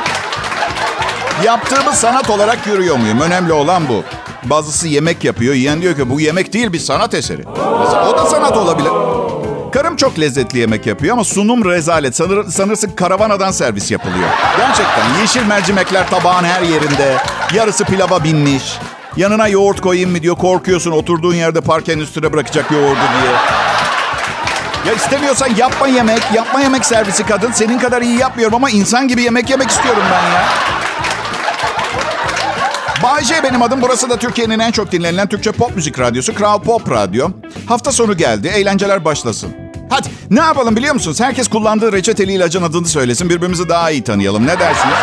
yaptığımı 1.44 1.94
sanat 1.94 2.30
olarak 2.30 2.66
görüyor 2.66 2.96
muyum? 2.96 3.22
Önemli 3.22 3.54
olan 3.54 3.88
bu. 3.90 4.04
Bazısı 4.50 4.88
yemek 4.88 5.24
yapıyor. 5.24 5.54
Yiyen 5.54 5.82
diyor 5.82 5.96
ki 5.96 6.10
bu 6.10 6.20
yemek 6.22 6.54
değil 6.54 6.74
bir 6.74 6.80
sanat 6.80 7.14
eseri. 7.14 7.44
Mesela 7.80 8.10
o 8.10 8.18
da 8.18 8.26
sanat 8.26 8.58
olabilir. 8.58 8.90
Karım 9.74 9.96
çok 9.96 10.20
lezzetli 10.20 10.60
yemek 10.60 10.86
yapıyor 10.86 11.14
ama 11.14 11.24
sunum 11.24 11.66
rezalet. 11.66 12.16
Sanır, 12.16 12.50
sanırsın 12.50 12.92
karavanadan 12.96 13.52
servis 13.52 13.92
yapılıyor. 13.92 14.30
Gerçekten 14.58 15.20
yeşil 15.22 15.44
mercimekler 15.46 16.10
tabağın 16.10 16.44
her 16.44 16.62
yerinde. 16.62 17.18
Yarısı 17.54 17.86
pilava 17.86 18.24
binmiş. 18.24 18.64
Yanına 19.18 19.48
yoğurt 19.48 19.82
koyayım 19.82 20.12
mı 20.12 20.22
diyor. 20.22 20.36
Korkuyorsun 20.36 20.92
oturduğun 20.92 21.34
yerde 21.36 21.62
parkenin 21.62 22.02
üstüne 22.02 22.34
bırakacak 22.34 22.72
yoğurdu 22.72 23.00
diye. 23.22 23.32
Ya 24.88 24.94
istemiyorsan 24.94 25.50
yapma 25.58 25.88
yemek. 25.88 26.22
Yapma 26.34 26.62
yemek 26.62 26.86
servisi 26.86 27.26
kadın. 27.26 27.52
Senin 27.52 27.80
kadar 27.80 28.02
iyi 28.02 28.18
yapmıyorum 28.18 28.56
ama 28.56 28.70
insan 28.70 29.08
gibi 29.08 29.22
yemek 29.24 29.50
yemek 29.50 29.70
istiyorum 29.70 30.04
ben 30.12 30.32
ya. 30.34 30.46
Bay 33.04 33.24
J 33.24 33.44
benim 33.44 33.62
adım. 33.62 33.82
Burası 33.82 34.10
da 34.10 34.20
Türkiye'nin 34.20 34.60
en 34.60 34.72
çok 34.72 34.92
dinlenilen 34.92 35.28
Türkçe 35.30 35.52
pop 35.52 35.76
müzik 35.76 36.00
radyosu. 36.00 36.36
Kral 36.36 36.62
Pop 36.62 36.92
Radyo. 36.92 37.30
Hafta 37.68 37.92
sonu 37.92 38.18
geldi. 38.18 38.48
Eğlenceler 38.48 39.06
başlasın. 39.06 39.54
Hadi 39.90 40.08
ne 40.30 40.40
yapalım 40.40 40.76
biliyor 40.76 40.94
musunuz? 40.94 41.20
Herkes 41.22 41.48
kullandığı 41.48 41.92
reçeteli 41.94 42.32
ilacın 42.34 42.64
adını 42.64 42.88
söylesin. 42.88 43.30
Birbirimizi 43.30 43.70
daha 43.70 43.92
iyi 43.92 44.04
tanıyalım. 44.04 44.48
Ne 44.48 44.60
dersiniz? 44.60 44.96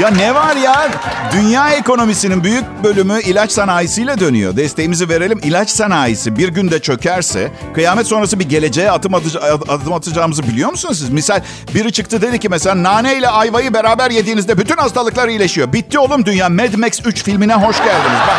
Ya 0.00 0.08
ne 0.08 0.34
var 0.34 0.56
ya? 0.56 0.88
Dünya 1.32 1.70
ekonomisinin 1.70 2.44
büyük 2.44 2.64
bölümü 2.84 3.20
ilaç 3.22 3.52
sanayisiyle 3.52 4.20
dönüyor. 4.20 4.56
Desteğimizi 4.56 5.08
verelim. 5.08 5.40
İlaç 5.42 5.70
sanayisi 5.70 6.36
bir 6.36 6.48
günde 6.48 6.78
çökerse 6.78 7.52
kıyamet 7.74 8.06
sonrası 8.06 8.38
bir 8.38 8.48
geleceğe 8.48 8.90
adım, 8.90 9.12
atıca- 9.14 9.40
adım 9.68 9.92
atacağımızı 9.92 10.42
biliyor 10.42 10.70
musunuz 10.70 10.98
siz? 10.98 11.10
Misal 11.10 11.40
biri 11.74 11.92
çıktı 11.92 12.22
dedi 12.22 12.38
ki 12.38 12.48
mesela 12.48 12.82
nane 12.82 13.16
ile 13.16 13.28
ayvayı 13.28 13.74
beraber 13.74 14.10
yediğinizde 14.10 14.58
bütün 14.58 14.76
hastalıklar 14.76 15.28
iyileşiyor. 15.28 15.72
Bitti 15.72 15.98
oğlum 15.98 16.24
dünya. 16.26 16.48
Mad 16.48 16.74
Max 16.76 17.00
3 17.04 17.22
filmine 17.24 17.54
hoş 17.54 17.78
geldiniz. 17.78 18.20
Bak 18.28 18.36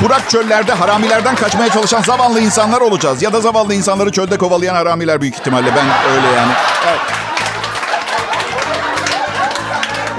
kurak 0.00 0.30
çöllerde 0.30 0.72
haramilerden 0.72 1.34
kaçmaya 1.36 1.68
çalışan 1.70 2.02
zavallı 2.02 2.40
insanlar 2.40 2.80
olacağız. 2.80 3.22
Ya 3.22 3.32
da 3.32 3.40
zavallı 3.40 3.74
insanları 3.74 4.12
çölde 4.12 4.36
kovalayan 4.38 4.74
haramiler 4.74 5.20
büyük 5.20 5.34
ihtimalle. 5.34 5.66
Ben 5.76 6.14
öyle 6.16 6.26
yani. 6.36 6.52
Evet. 6.88 7.00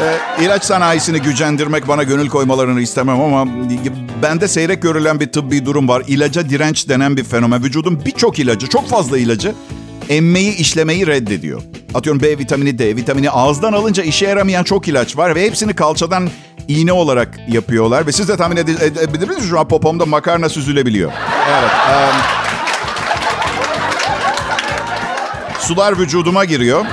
E, 0.01 0.44
ilaç 0.44 0.63
sanayisini 0.63 1.22
gücendirmek 1.22 1.88
bana 1.88 2.04
gönül 2.04 2.30
koymalarını 2.30 2.82
istemem 2.82 3.22
ama 3.22 3.51
bende 4.24 4.48
seyrek 4.48 4.82
görülen 4.82 5.20
bir 5.20 5.32
tıbbi 5.32 5.66
durum 5.66 5.88
var. 5.88 6.04
İlaca 6.08 6.50
direnç 6.50 6.89
denen 6.89 7.18
bir 7.18 7.24
fenomen. 7.24 7.63
Vücudun 7.63 8.06
birçok 8.06 8.39
ilacı, 8.39 8.68
çok 8.68 8.89
fazla 8.89 9.18
ilacı 9.18 9.56
emmeyi, 10.10 10.56
işlemeyi 10.56 11.08
reddediyor. 11.08 11.62
Atıyorum 11.94 12.22
B 12.22 12.38
vitamini, 12.38 12.80
D 12.80 12.96
vitamini 12.96 13.30
ağızdan 13.30 13.74
alınca 13.74 14.04
işe 14.04 14.27
yaramayan 14.27 14.63
çok 14.63 14.88
ilaç 14.88 15.18
var 15.18 15.36
ve 15.36 15.46
hepsini 15.46 15.74
kalçadan 15.75 16.30
iğne 16.68 16.94
olarak 16.94 17.39
yapıyorlar. 17.48 18.08
Ve 18.08 18.12
siz 18.12 18.27
de 18.27 18.38
tahmin 18.38 18.58
edebilirsiniz 18.58 19.50
şu 19.50 19.60
an 19.60 19.68
popomda 19.68 20.06
makarna 20.06 20.50
süzülebiliyor. 20.50 21.12
Evet. 21.50 21.72
Um, 21.89 22.16
sular 25.60 26.00
vücuduma 26.00 26.46
giriyor. 26.46 26.86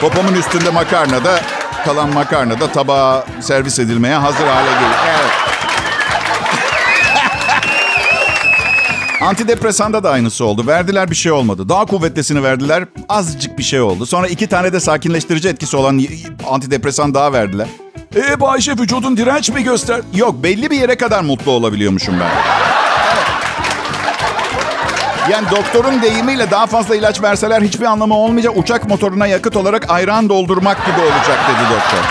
Popomun 0.00 0.34
üstünde 0.34 0.70
makarna 0.70 1.24
da 1.24 1.40
kalan 1.84 2.14
makarna 2.14 2.60
da 2.60 2.72
tabağa 2.72 3.24
servis 3.40 3.78
edilmeye 3.78 4.14
hazır 4.14 4.46
hale 4.46 4.70
geliyor. 4.70 5.00
Evet. 5.08 5.30
Antidepresanda 9.22 10.02
da 10.02 10.10
aynısı 10.10 10.44
oldu. 10.44 10.66
Verdiler 10.66 11.10
bir 11.10 11.14
şey 11.16 11.32
olmadı. 11.32 11.68
Daha 11.68 11.86
kuvvetlisini 11.86 12.42
verdiler. 12.42 12.84
Azıcık 13.08 13.58
bir 13.58 13.62
şey 13.62 13.80
oldu. 13.80 14.06
Sonra 14.06 14.26
iki 14.28 14.46
tane 14.46 14.72
de 14.72 14.80
sakinleştirici 14.80 15.48
etkisi 15.48 15.76
olan 15.76 16.00
antidepresan 16.50 17.14
daha 17.14 17.32
verdiler. 17.32 17.66
E 18.16 18.40
Bayşe 18.40 18.72
vücudun 18.72 19.16
direnç 19.16 19.50
mi 19.50 19.62
göster? 19.64 20.00
Yok 20.14 20.42
belli 20.42 20.70
bir 20.70 20.80
yere 20.80 20.96
kadar 20.96 21.22
mutlu 21.22 21.50
olabiliyormuşum 21.50 22.14
ben. 22.20 22.69
Yani 25.30 25.50
doktorun 25.50 26.02
deyimiyle 26.02 26.50
daha 26.50 26.66
fazla 26.66 26.96
ilaç 26.96 27.22
verseler 27.22 27.62
hiçbir 27.62 27.84
anlamı 27.84 28.14
olmayacak. 28.14 28.52
Uçak 28.56 28.88
motoruna 28.88 29.26
yakıt 29.26 29.56
olarak 29.56 29.90
ayran 29.90 30.28
doldurmak 30.28 30.86
gibi 30.86 31.00
olacak 31.00 31.38
dedi 31.48 31.62
doktor. 31.70 32.04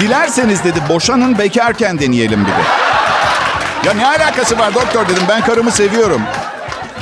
Dilerseniz 0.00 0.64
dedi 0.64 0.78
boşanın 0.88 1.38
bekarken 1.38 2.00
deneyelim 2.00 2.46
bir. 2.46 2.52
Ya 3.88 3.94
ne 3.94 4.06
alakası 4.06 4.58
var 4.58 4.74
doktor 4.74 5.08
dedim 5.08 5.22
ben 5.28 5.40
karımı 5.40 5.70
seviyorum. 5.70 6.22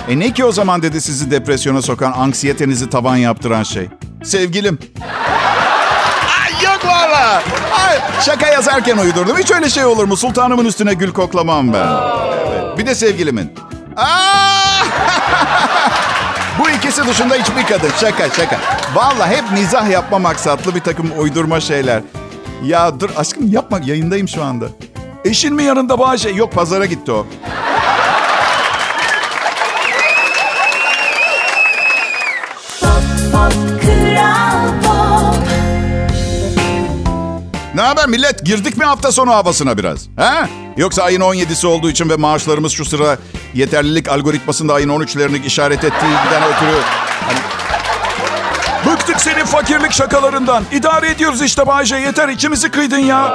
E 0.08 0.18
ne 0.18 0.32
ki 0.32 0.44
o 0.44 0.52
zaman 0.52 0.82
dedi 0.82 1.00
sizi 1.00 1.30
depresyona 1.30 1.82
sokan, 1.82 2.12
anksiyetenizi 2.12 2.90
tavan 2.90 3.16
yaptıran 3.16 3.62
şey. 3.62 3.88
Sevgilim. 4.24 4.78
Ay 6.44 6.64
yok 6.64 6.84
valla. 6.84 7.42
Şaka 8.20 8.46
yazarken 8.46 8.98
uydurdum. 8.98 9.38
Hiç 9.38 9.50
öyle 9.50 9.68
şey 9.68 9.84
olur 9.84 10.04
mu? 10.04 10.16
Sultanımın 10.16 10.64
üstüne 10.64 10.94
gül 10.94 11.12
koklamam 11.12 11.72
ben. 11.72 11.86
Bir 12.78 12.86
de 12.86 12.94
sevgilimin. 12.94 13.52
Bu 16.58 16.70
ikisi 16.70 17.06
dışında 17.06 17.34
hiçbir 17.34 17.66
kadın. 17.66 17.90
Şaka 18.00 18.30
şaka. 18.30 18.58
Valla 18.94 19.28
hep 19.28 19.44
mizah 19.52 19.90
yapma 19.90 20.18
maksatlı 20.18 20.74
bir 20.74 20.80
takım 20.80 21.10
uydurma 21.18 21.60
şeyler. 21.60 22.02
Ya 22.64 23.00
dur 23.00 23.10
aşkım 23.16 23.52
yapma 23.52 23.80
yayındayım 23.84 24.28
şu 24.28 24.44
anda. 24.44 24.66
Eşin 25.24 25.54
mi 25.54 25.62
yanında 25.64 25.98
Bahçe? 25.98 26.28
Yok 26.28 26.52
pazara 26.52 26.86
gitti 26.86 27.12
o. 27.12 27.26
Ne 37.74 37.82
haber 37.82 38.08
millet? 38.08 38.44
Girdik 38.44 38.76
mi 38.76 38.84
hafta 38.84 39.12
sonu 39.12 39.30
havasına 39.30 39.78
biraz? 39.78 40.06
He? 40.16 40.48
Yoksa 40.76 41.02
ayın 41.02 41.20
17'si 41.20 41.66
olduğu 41.66 41.90
için 41.90 42.08
ve 42.10 42.16
maaşlarımız 42.16 42.72
şu 42.72 42.84
sıra 42.84 43.18
yeterlilik 43.54 44.08
algoritmasında 44.08 44.74
ayın 44.74 44.88
13'lerini 44.88 45.44
işaret 45.46 45.84
ettiğinden 45.84 46.42
ötürü... 46.42 46.80
Hani... 47.26 47.38
Bıktık 48.86 49.20
senin 49.20 49.44
fakirlik 49.44 49.92
şakalarından. 49.92 50.64
İdare 50.72 51.10
ediyoruz 51.10 51.42
işte 51.42 51.66
Bayce. 51.66 51.96
Yeter 51.96 52.28
içimizi 52.28 52.70
kıydın 52.70 52.98
ya. 52.98 53.34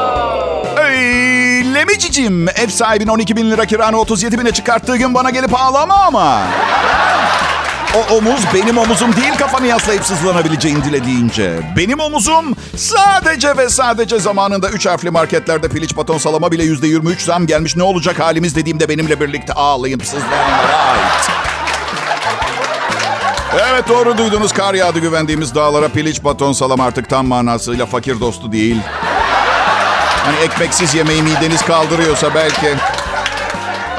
Ey, 0.77 1.74
Lemiciciğim. 1.74 2.50
Ev 2.50 2.67
sahibin 2.67 3.08
12 3.08 3.36
bin 3.36 3.51
lira 3.51 3.65
kiranı 3.65 4.00
37 4.00 4.39
bine 4.39 4.51
çıkarttığı 4.51 4.98
gün 4.98 5.13
bana 5.13 5.29
gelip 5.29 5.62
ağlama 5.62 5.96
ama. 5.96 6.41
O 7.96 8.15
omuz 8.15 8.41
benim 8.53 8.77
omuzum 8.77 9.15
değil 9.15 9.34
kafanı 9.38 9.67
yaslayıp 9.67 10.05
sızlanabileceğin 10.05 10.84
dilediğince. 10.84 11.60
Benim 11.77 12.00
omuzum 12.00 12.55
sadece 12.75 13.58
ve 13.58 13.69
sadece 13.69 14.19
zamanında 14.19 14.69
3 14.69 14.86
harfli 14.86 15.10
marketlerde 15.10 15.67
piliç 15.69 15.98
baton 15.98 16.17
salama 16.17 16.51
bile 16.51 16.63
%23 16.63 17.24
zam 17.24 17.48
gelmiş. 17.48 17.75
Ne 17.75 17.84
olacak 17.84 18.19
halimiz 18.19 18.55
dediğimde 18.55 18.89
benimle 18.89 19.19
birlikte 19.19 19.53
ağlayıp 19.53 20.05
sızlayanlara 20.05 20.77
ait. 20.77 21.29
Evet 23.69 23.88
doğru 23.88 24.17
duydunuz. 24.17 24.53
Kar 24.53 24.74
yağdı 24.74 25.00
güvendiğimiz 25.00 25.55
dağlara 25.55 25.88
piliç 25.88 26.24
baton 26.24 26.53
salam 26.53 26.81
artık 26.81 27.10
tam 27.10 27.27
manasıyla 27.27 27.86
fakir 27.86 28.19
dostu 28.19 28.51
değil. 28.51 28.77
Hani 30.25 30.36
ekmeksiz 30.38 30.96
yemeği 30.96 31.24
mideniz 31.24 31.62
kaldırıyorsa 31.62 32.36
belki. 32.36 32.75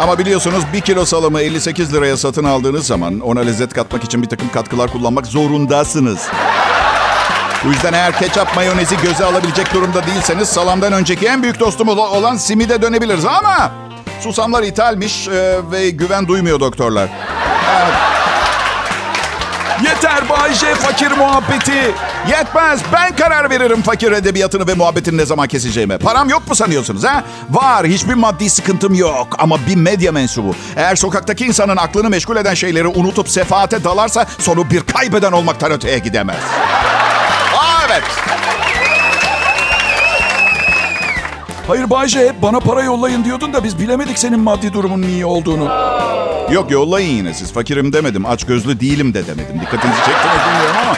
Ama 0.01 0.19
biliyorsunuz 0.19 0.65
bir 0.73 0.81
kilo 0.81 1.05
salamı 1.05 1.41
58 1.41 1.95
liraya 1.95 2.17
satın 2.17 2.45
aldığınız 2.45 2.87
zaman 2.87 3.21
ona 3.21 3.41
lezzet 3.41 3.73
katmak 3.75 4.05
için 4.05 4.23
bir 4.23 4.29
takım 4.29 4.49
katkılar 4.49 4.93
kullanmak 4.93 5.27
zorundasınız. 5.27 6.29
Bu 7.65 7.69
yüzden 7.69 7.93
eğer 7.93 8.19
ketçap 8.19 8.57
mayonezi 8.57 8.97
göze 9.03 9.25
alabilecek 9.25 9.75
durumda 9.75 10.07
değilseniz 10.07 10.49
salamdan 10.49 10.93
önceki 10.93 11.27
en 11.27 11.43
büyük 11.43 11.61
dostumuz 11.61 11.99
olan 11.99 12.37
simide 12.37 12.83
dönebiliriz. 12.83 13.25
Ama 13.25 13.73
susamlar 14.21 14.63
ithalmiş 14.63 15.29
e, 15.29 15.61
ve 15.71 15.91
güven 15.91 16.29
duymuyor 16.29 16.61
doktorlar. 16.61 17.09
Evet. 17.77 18.10
Yeter 19.85 20.29
Bayce 20.29 20.75
fakir 20.75 21.11
muhabbeti. 21.11 21.95
Yetmez. 22.29 22.81
Ben 22.93 23.17
karar 23.17 23.51
veririm 23.51 23.83
fakir 23.83 24.13
edebiyatını 24.13 24.67
ve 24.67 24.75
muhabbetini 24.75 25.17
ne 25.17 25.27
zaman 25.27 25.49
keseceğime. 25.49 25.99
Param 25.99 26.29
yok 26.29 26.49
mu 26.49 26.55
sanıyorsunuz 26.55 27.05
ha? 27.05 27.25
Var. 27.51 27.87
Hiçbir 27.87 28.15
maddi 28.15 28.51
sıkıntım 28.51 28.95
yok. 28.95 29.29
Ama 29.39 29.57
bir 29.67 29.77
medya 29.77 30.13
mensubu. 30.13 30.55
Eğer 30.77 30.97
sokaktaki 30.97 31.47
insanın 31.47 31.77
aklını 31.77 32.11
meşgul 32.11 32.37
eden 32.37 32.55
şeyleri 32.55 32.87
unutup 32.89 33.29
sefaate 33.29 33.85
dalarsa 33.85 34.27
sonu 34.39 34.71
bir 34.71 34.81
kaybeden 34.81 35.33
olmaktan 35.33 35.73
öteye 35.73 35.99
gidemez. 35.99 36.37
Aa, 37.57 37.87
evet. 37.87 38.03
Hayır 41.69 41.91
Bayce 41.91 42.29
hep 42.29 42.43
bana 42.43 42.61
para 42.61 42.83
yollayın 42.83 43.25
diyordun 43.25 43.53
da 43.53 43.65
biz 43.65 43.79
bilemedik 43.79 44.19
senin 44.19 44.41
maddi 44.41 44.73
durumun 44.73 45.03
iyi 45.03 45.27
olduğunu. 45.27 45.71
Yok 46.53 46.71
yollayın 46.71 47.17
yine 47.17 47.35
siz. 47.35 47.53
Fakirim 47.53 47.93
demedim. 47.93 48.27
Aç 48.27 48.45
gözlü 48.45 48.81
değilim 48.81 49.15
de 49.15 49.27
demedim. 49.27 49.61
Dikkatinizi 49.61 49.99
çekti 49.99 50.11
mi 50.27 50.33
bilmiyorum 50.47 50.77
ama. 50.83 50.97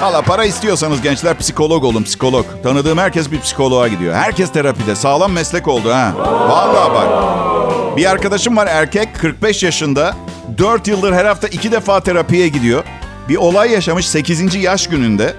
Valla 0.00 0.22
para 0.22 0.44
istiyorsanız 0.44 1.02
gençler 1.02 1.38
psikolog 1.38 1.84
olun 1.84 2.02
psikolog. 2.02 2.46
Tanıdığım 2.62 2.98
herkes 2.98 3.30
bir 3.30 3.40
psikoloğa 3.40 3.88
gidiyor. 3.88 4.14
Herkes 4.14 4.52
terapide. 4.52 4.94
Sağlam 4.96 5.32
meslek 5.32 5.68
oldu 5.68 5.92
ha. 5.92 6.12
Valla 6.48 6.94
bak. 6.94 7.06
Bir 7.96 8.10
arkadaşım 8.10 8.56
var 8.56 8.66
erkek 8.66 9.08
45 9.20 9.62
yaşında. 9.62 10.14
4 10.58 10.88
yıldır 10.88 11.12
her 11.12 11.24
hafta 11.24 11.48
2 11.48 11.72
defa 11.72 12.00
terapiye 12.00 12.48
gidiyor. 12.48 12.84
Bir 13.28 13.36
olay 13.36 13.70
yaşamış 13.70 14.08
8. 14.08 14.54
yaş 14.54 14.86
gününde. 14.86 15.34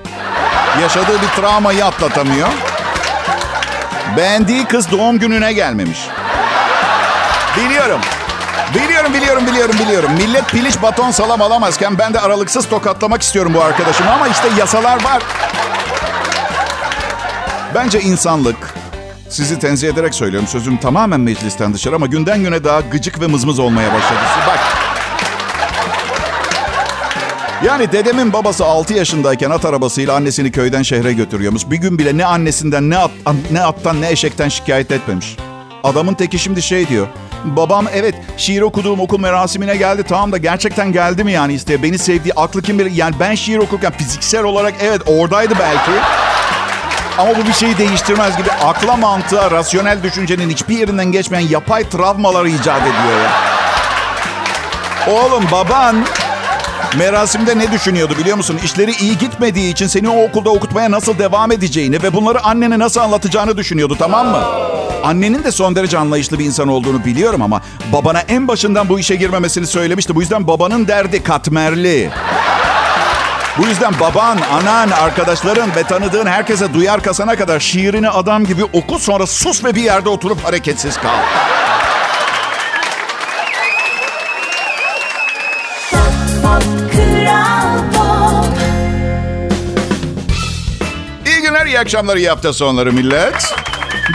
Yaşadığı 0.81 1.21
bir 1.21 1.41
travmayı 1.41 1.85
atlatamıyor. 1.85 2.47
Beğendiği 4.17 4.65
kız 4.65 4.91
doğum 4.91 5.19
gününe 5.19 5.53
gelmemiş. 5.53 5.99
Biliyorum. 7.57 8.00
Biliyorum, 8.74 9.13
biliyorum, 9.13 9.48
biliyorum, 9.48 9.75
biliyorum. 9.79 10.12
Millet 10.17 10.50
piliç 10.50 10.81
baton 10.81 11.12
salam 11.12 11.41
alamazken 11.41 11.98
ben 11.98 12.13
de 12.13 12.19
aralıksız 12.19 12.69
tokatlamak 12.69 13.22
istiyorum 13.22 13.53
bu 13.55 13.63
arkadaşımı 13.63 14.12
ama 14.12 14.27
işte 14.27 14.48
yasalar 14.60 15.03
var. 15.03 15.24
Bence 17.75 18.01
insanlık, 18.01 18.74
sizi 19.29 19.60
tenzih 19.60 19.89
ederek 19.89 20.13
söylüyorum 20.13 20.48
sözüm 20.48 20.77
tamamen 20.77 21.19
meclisten 21.19 21.74
dışarı 21.74 21.95
ama 21.95 22.05
günden 22.05 22.43
güne 22.43 22.63
daha 22.63 22.81
gıcık 22.81 23.22
ve 23.22 23.27
mızmız 23.27 23.60
olmaya 23.60 23.93
başladı. 23.93 24.19
Bak. 24.48 24.60
Yani 27.65 27.91
dedemin 27.91 28.33
babası 28.33 28.65
6 28.65 28.93
yaşındayken 28.93 29.50
at 29.50 29.65
arabasıyla 29.65 30.15
annesini 30.15 30.51
köyden 30.51 30.83
şehre 30.83 31.13
götürüyormuş. 31.13 31.69
Bir 31.69 31.77
gün 31.77 32.00
bile 32.00 32.17
ne 32.17 32.25
annesinden 32.25 32.89
ne, 32.89 32.98
at, 32.98 33.12
ne 33.51 33.62
attan 33.62 34.01
ne 34.01 34.12
eşekten 34.12 34.50
şikayet 34.50 34.91
etmemiş. 34.91 35.38
Adamın 35.83 36.13
teki 36.13 36.39
şimdi 36.39 36.62
şey 36.62 36.88
diyor. 36.88 37.07
Babam 37.43 37.88
evet 37.93 38.15
şiir 38.38 38.62
okuduğum 38.62 39.00
okul 39.00 39.19
merasimine 39.19 39.75
geldi. 39.75 40.03
Tamam 40.03 40.31
da 40.31 40.38
gerçekten 40.38 40.91
geldi 40.91 41.23
mi 41.23 41.31
yani 41.31 41.53
isteye? 41.53 41.83
Beni 41.83 41.97
sevdiği 41.97 42.33
aklı 42.33 42.62
kim 42.62 42.79
bilir. 42.79 42.91
Yani 42.91 43.15
ben 43.19 43.35
şiir 43.35 43.57
okurken 43.57 43.91
fiziksel 43.91 44.43
olarak 44.43 44.73
evet 44.81 45.01
oradaydı 45.07 45.53
belki. 45.59 45.91
Ama 47.17 47.29
bu 47.35 47.47
bir 47.47 47.53
şeyi 47.53 47.77
değiştirmez 47.77 48.38
gibi 48.38 48.51
akla 48.51 48.97
mantığa, 48.97 49.51
rasyonel 49.51 50.03
düşüncenin 50.03 50.50
hiçbir 50.50 50.77
yerinden 50.77 51.12
geçmeyen 51.12 51.47
yapay 51.50 51.89
travmaları 51.89 52.50
icat 52.50 52.81
ediyor 52.81 53.21
ya. 53.23 53.31
Oğlum 55.07 55.43
baban 55.51 56.05
merasimde 56.97 57.57
ne 57.57 57.71
düşünüyordu 57.71 58.13
biliyor 58.19 58.38
musun? 58.38 58.59
İşleri 58.65 58.91
iyi 58.91 59.17
gitmediği 59.17 59.71
için 59.71 59.88
seni 59.88 60.09
o 60.09 60.23
okulda 60.23 60.50
okutmaya 60.50 60.91
nasıl 60.91 61.19
devam 61.19 61.51
edeceğini 61.51 62.03
ve 62.03 62.13
bunları 62.13 62.43
annene 62.43 62.79
nasıl 62.79 63.01
anlatacağını 63.01 63.57
düşünüyordu 63.57 63.95
tamam 64.00 64.27
mı? 64.27 64.43
Annenin 65.03 65.43
de 65.43 65.51
son 65.51 65.75
derece 65.75 65.97
anlayışlı 65.97 66.39
bir 66.39 66.45
insan 66.45 66.67
olduğunu 66.67 67.05
biliyorum 67.05 67.41
ama 67.41 67.62
babana 67.93 68.19
en 68.19 68.47
başından 68.47 68.89
bu 68.89 69.00
işe 69.00 69.15
girmemesini 69.15 69.67
söylemişti. 69.67 70.15
Bu 70.15 70.21
yüzden 70.21 70.47
babanın 70.47 70.88
derdi 70.88 71.23
katmerli. 71.23 72.09
Bu 73.57 73.67
yüzden 73.67 73.93
baban, 74.00 74.38
anan, 74.53 74.89
arkadaşların 74.89 75.75
ve 75.75 75.83
tanıdığın 75.83 76.25
herkese 76.25 76.73
duyar 76.73 77.03
kasana 77.03 77.35
kadar 77.35 77.59
şiirini 77.59 78.09
adam 78.09 78.45
gibi 78.45 78.63
oku 78.63 79.00
sonra 79.00 79.27
sus 79.27 79.63
ve 79.63 79.75
bir 79.75 79.83
yerde 79.83 80.09
oturup 80.09 80.45
hareketsiz 80.45 80.97
kal. 80.97 81.17
Akşamlar, 91.83 92.17
iyi 92.17 92.29
hafta 92.29 92.53
sonları 92.53 92.93
millet. 92.93 93.53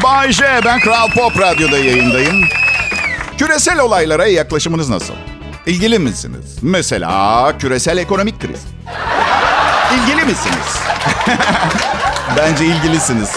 Bay 0.02 0.32
J, 0.32 0.60
ben 0.64 0.80
Kral 0.80 1.08
Pop 1.10 1.40
Radyo'da 1.40 1.78
yayındayım. 1.78 2.44
Küresel 3.38 3.80
olaylara 3.80 4.26
yaklaşımınız 4.26 4.88
nasıl? 4.88 5.14
İlgili 5.66 5.98
misiniz? 5.98 6.58
Mesela 6.62 7.58
küresel 7.58 7.98
ekonomik 7.98 8.40
kriz. 8.40 8.60
İlgili 9.94 10.24
misiniz? 10.24 10.78
Bence 12.36 12.64
ilgilisiniz. 12.66 13.30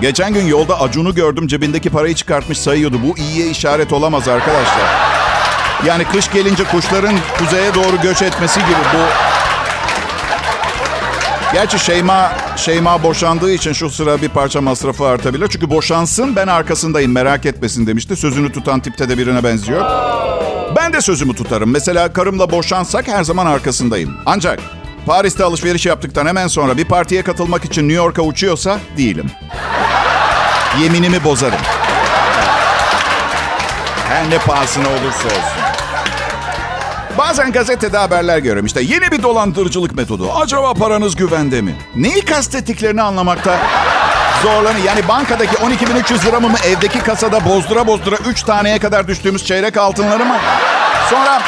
Geçen 0.00 0.34
gün 0.34 0.46
yolda 0.46 0.80
Acun'u 0.80 1.14
gördüm 1.14 1.46
cebindeki 1.46 1.90
parayı 1.90 2.14
çıkartmış 2.14 2.58
sayıyordu. 2.58 2.96
Bu 3.02 3.18
iyiye 3.18 3.50
işaret 3.50 3.92
olamaz 3.92 4.28
arkadaşlar. 4.28 5.16
Yani 5.86 6.04
kış 6.04 6.32
gelince 6.32 6.64
kuşların 6.64 7.18
kuzeye 7.38 7.74
doğru 7.74 8.00
göç 8.02 8.22
etmesi 8.22 8.60
gibi 8.60 8.80
bu... 8.94 8.98
Gerçi 11.56 11.78
Şeyma, 11.78 12.32
Şeyma 12.56 13.02
boşandığı 13.02 13.52
için 13.52 13.72
şu 13.72 13.90
sıra 13.90 14.22
bir 14.22 14.28
parça 14.28 14.60
masrafı 14.60 15.06
artabilir. 15.06 15.48
Çünkü 15.48 15.70
boşansın 15.70 16.36
ben 16.36 16.46
arkasındayım 16.46 17.12
merak 17.12 17.46
etmesin 17.46 17.86
demişti. 17.86 18.16
Sözünü 18.16 18.52
tutan 18.52 18.80
tipte 18.80 19.08
de 19.08 19.18
birine 19.18 19.44
benziyor. 19.44 19.84
Ben 20.76 20.92
de 20.92 21.00
sözümü 21.00 21.34
tutarım. 21.34 21.70
Mesela 21.70 22.12
karımla 22.12 22.50
boşansak 22.50 23.08
her 23.08 23.24
zaman 23.24 23.46
arkasındayım. 23.46 24.16
Ancak 24.26 24.60
Paris'te 25.06 25.44
alışveriş 25.44 25.86
yaptıktan 25.86 26.26
hemen 26.26 26.46
sonra 26.46 26.76
bir 26.76 26.84
partiye 26.84 27.22
katılmak 27.22 27.64
için 27.64 27.82
New 27.82 27.96
York'a 27.96 28.22
uçuyorsa 28.22 28.78
değilim. 28.96 29.30
Yeminimi 30.82 31.24
bozarım. 31.24 31.60
Her 34.08 34.30
ne 34.30 34.38
pahasına 34.38 34.88
olursa 34.88 35.26
olsun. 35.28 35.65
Bazen 37.18 37.52
gazetede 37.52 37.98
haberler 37.98 38.38
görüyorum. 38.38 38.66
İşte 38.66 38.80
yeni 38.80 39.10
bir 39.12 39.22
dolandırıcılık 39.22 39.94
metodu. 39.94 40.32
Acaba 40.34 40.74
paranız 40.74 41.16
güvende 41.16 41.62
mi? 41.62 41.74
Neyi 41.96 42.24
kastettiklerini 42.24 43.02
anlamakta 43.02 43.58
zorlanıyor. 44.42 44.84
Yani 44.86 45.08
bankadaki 45.08 45.56
12.300 45.56 46.26
lira 46.26 46.40
mı 46.40 46.48
evdeki 46.66 46.98
kasada 46.98 47.44
bozdura 47.44 47.86
bozdura 47.86 48.16
3 48.26 48.42
taneye 48.42 48.78
kadar 48.78 49.08
düştüğümüz 49.08 49.44
çeyrek 49.44 49.76
altınları 49.76 50.24
mı? 50.24 50.36
Sonra 51.10 51.42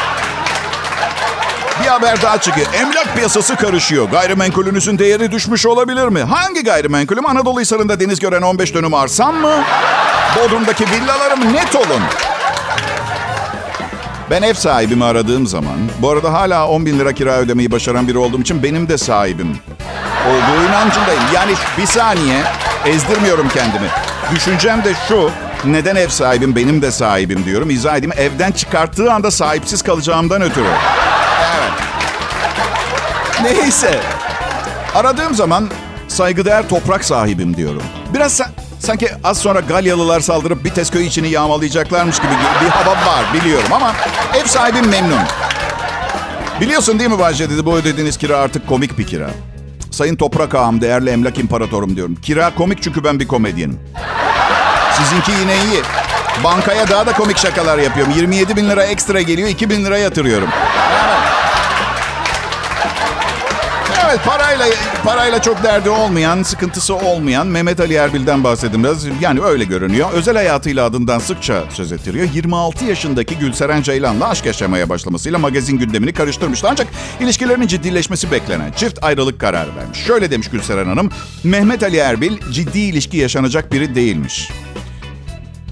bir 1.83 1.89
haber 1.89 2.23
daha 2.23 2.41
çıkıyor. 2.41 2.67
Emlak 2.75 3.15
piyasası 3.17 3.57
karışıyor. 3.57 4.09
Gayrimenkulünüzün 4.11 4.99
değeri 4.99 5.33
düşmüş 5.33 5.67
olabilir 5.67 6.09
mi? 6.09 6.23
Hangi 6.23 6.65
gayrimenkulüm? 6.65 7.27
Anadolu 7.27 7.61
Hisarı'nda 7.61 8.01
deniz 8.01 8.19
gören 8.21 8.43
15 8.43 8.75
dönüm 8.75 8.95
arsam 8.95 9.35
mı? 9.37 9.55
Bodrum'daki 10.37 10.85
villalarım 10.91 11.53
net 11.55 11.77
olun. 11.77 12.03
Ben 14.30 14.42
ev 14.42 14.54
sahibimi 14.54 15.04
aradığım 15.04 15.47
zaman, 15.47 15.76
bu 16.02 16.11
arada 16.11 16.32
hala 16.32 16.68
10 16.68 16.87
bin 16.87 16.99
lira 16.99 17.12
kira 17.12 17.37
ödemeyi 17.38 17.70
başaran 17.70 18.08
biri 18.08 18.18
olduğum 18.18 18.40
için 18.40 18.62
benim 18.62 18.88
de 18.88 18.99
sahibim 18.99 19.58
olduğu 20.28 20.68
inancındayım. 20.68 21.23
Yani 21.35 21.52
bir 21.78 21.87
saniye 21.87 22.42
ezdirmiyorum 22.87 23.49
kendimi. 23.49 23.87
Düşüncem 24.35 24.85
de 24.85 24.92
şu, 25.08 25.30
neden 25.64 25.97
ev 25.97 26.08
sahibim 26.08 26.56
benim 26.56 26.82
de 26.82 26.90
sahibim 26.90 27.44
diyorum. 27.44 27.70
İzah 27.70 27.97
edeyim, 27.97 28.12
evden 28.18 28.52
çıkarttığı 28.52 29.12
anda 29.12 29.30
sahipsiz 29.30 29.82
kalacağımdan 29.82 30.42
ötürü. 30.42 30.68
Evet. 31.58 31.73
Neyse. 33.42 34.00
Aradığım 34.94 35.35
zaman 35.35 35.68
saygıdeğer 36.08 36.68
toprak 36.68 37.04
sahibim 37.04 37.56
diyorum. 37.56 37.82
Biraz 38.14 38.40
sa- 38.40 38.49
sanki 38.78 39.08
az 39.25 39.38
sonra 39.38 39.61
Galyalılar 39.61 40.20
saldırıp 40.20 40.64
Bitezköy 40.64 41.06
içini 41.06 41.28
yağmalayacaklarmış 41.28 42.18
gibi 42.18 42.32
bir 42.64 42.68
hava 42.68 42.90
var 42.90 43.25
biliyorum 43.35 43.73
ama 43.73 43.94
ev 44.35 44.44
sahibim 44.44 44.88
memnun. 44.88 45.20
Biliyorsun 46.61 46.99
değil 46.99 47.11
mi 47.11 47.18
Bahçe 47.18 47.50
dedi 47.50 47.66
bu 47.66 47.75
ödediğiniz 47.75 48.16
kira 48.16 48.37
artık 48.37 48.68
komik 48.68 48.99
bir 48.99 49.06
kira. 49.06 49.30
Sayın 49.90 50.16
Toprak 50.16 50.54
Ağam, 50.54 50.80
değerli 50.80 51.11
emlak 51.11 51.38
imparatorum 51.38 51.97
diyorum. 51.97 52.16
Kira 52.23 52.54
komik 52.54 52.82
çünkü 52.82 53.04
ben 53.04 53.20
bir 53.20 53.28
komedyenim. 53.28 53.80
Sizinki 54.92 55.32
yine 55.40 55.54
iyi. 55.54 55.82
Bankaya 56.44 56.88
daha 56.88 57.06
da 57.06 57.12
komik 57.12 57.38
şakalar 57.38 57.78
yapıyorum. 57.78 58.12
27 58.12 58.56
bin 58.56 58.70
lira 58.70 58.85
ekstra 58.85 59.20
geliyor, 59.20 59.49
2 59.49 59.70
bin 59.70 59.85
lira 59.85 59.99
yatırıyorum. 59.99 60.49
Evet. 64.08 64.21
Parayla 64.25 64.66
parayla 65.04 65.42
çok 65.42 65.62
derdi 65.62 65.90
olmayan, 65.90 66.42
sıkıntısı 66.42 66.94
olmayan 66.94 67.47
Mehmet 67.47 67.80
Ali 67.80 67.94
Erbil'den 67.94 68.44
bahsedin 68.44 68.84
biraz. 68.84 69.04
Yani 69.21 69.40
öyle 69.40 69.64
görünüyor. 69.64 70.12
Özel 70.12 70.36
hayatıyla 70.36 70.84
adından 70.84 71.18
sıkça 71.18 71.64
söz 71.71 71.92
ettiriyor. 71.92 72.28
26 72.34 72.84
yaşındaki 72.84 73.38
Gülseren 73.38 73.82
Ceylan'la 73.82 74.28
aşk 74.28 74.47
yaşamaya 74.47 74.88
başlamasıyla 74.88 75.38
magazin 75.38 75.78
gündemini 75.78 76.12
karıştırmıştı. 76.12 76.68
Ancak 76.71 76.88
ilişkilerinin 77.21 77.66
ciddileşmesi 77.66 78.30
beklenen 78.30 78.73
çift 78.73 79.04
ayrılık 79.04 79.40
kararı 79.40 79.76
vermiş. 79.76 79.99
Şöyle 79.99 80.30
demiş 80.30 80.50
Gülseren 80.50 80.86
Hanım. 80.86 81.10
Mehmet 81.44 81.82
Ali 81.82 81.97
Erbil 81.97 82.52
ciddi 82.52 82.78
ilişki 82.78 83.16
yaşanacak 83.16 83.73
biri 83.73 83.94
değilmiş. 83.94 84.50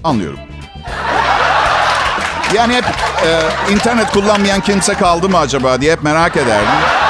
Anlıyorum. 0.03 0.39
Yani 2.55 2.73
hep 2.73 2.85
e, 3.25 3.73
internet 3.73 4.11
kullanmayan 4.11 4.61
kimse 4.61 4.93
kaldı 4.93 5.29
mı 5.29 5.37
acaba 5.37 5.81
diye 5.81 5.91
hep 5.91 6.03
merak 6.03 6.37
ederdim. 6.37 7.06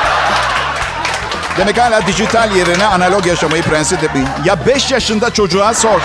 Demek 1.58 1.78
hala 1.78 2.08
dijital 2.08 2.56
yerine 2.56 2.86
analog 2.86 3.26
yaşamayı 3.26 3.64
prensip 3.64 4.04
etti. 4.04 4.20
Ya 4.46 4.66
5 4.68 4.92
yaşında 4.92 5.30
çocuğa 5.34 5.74
sor. 5.74 6.02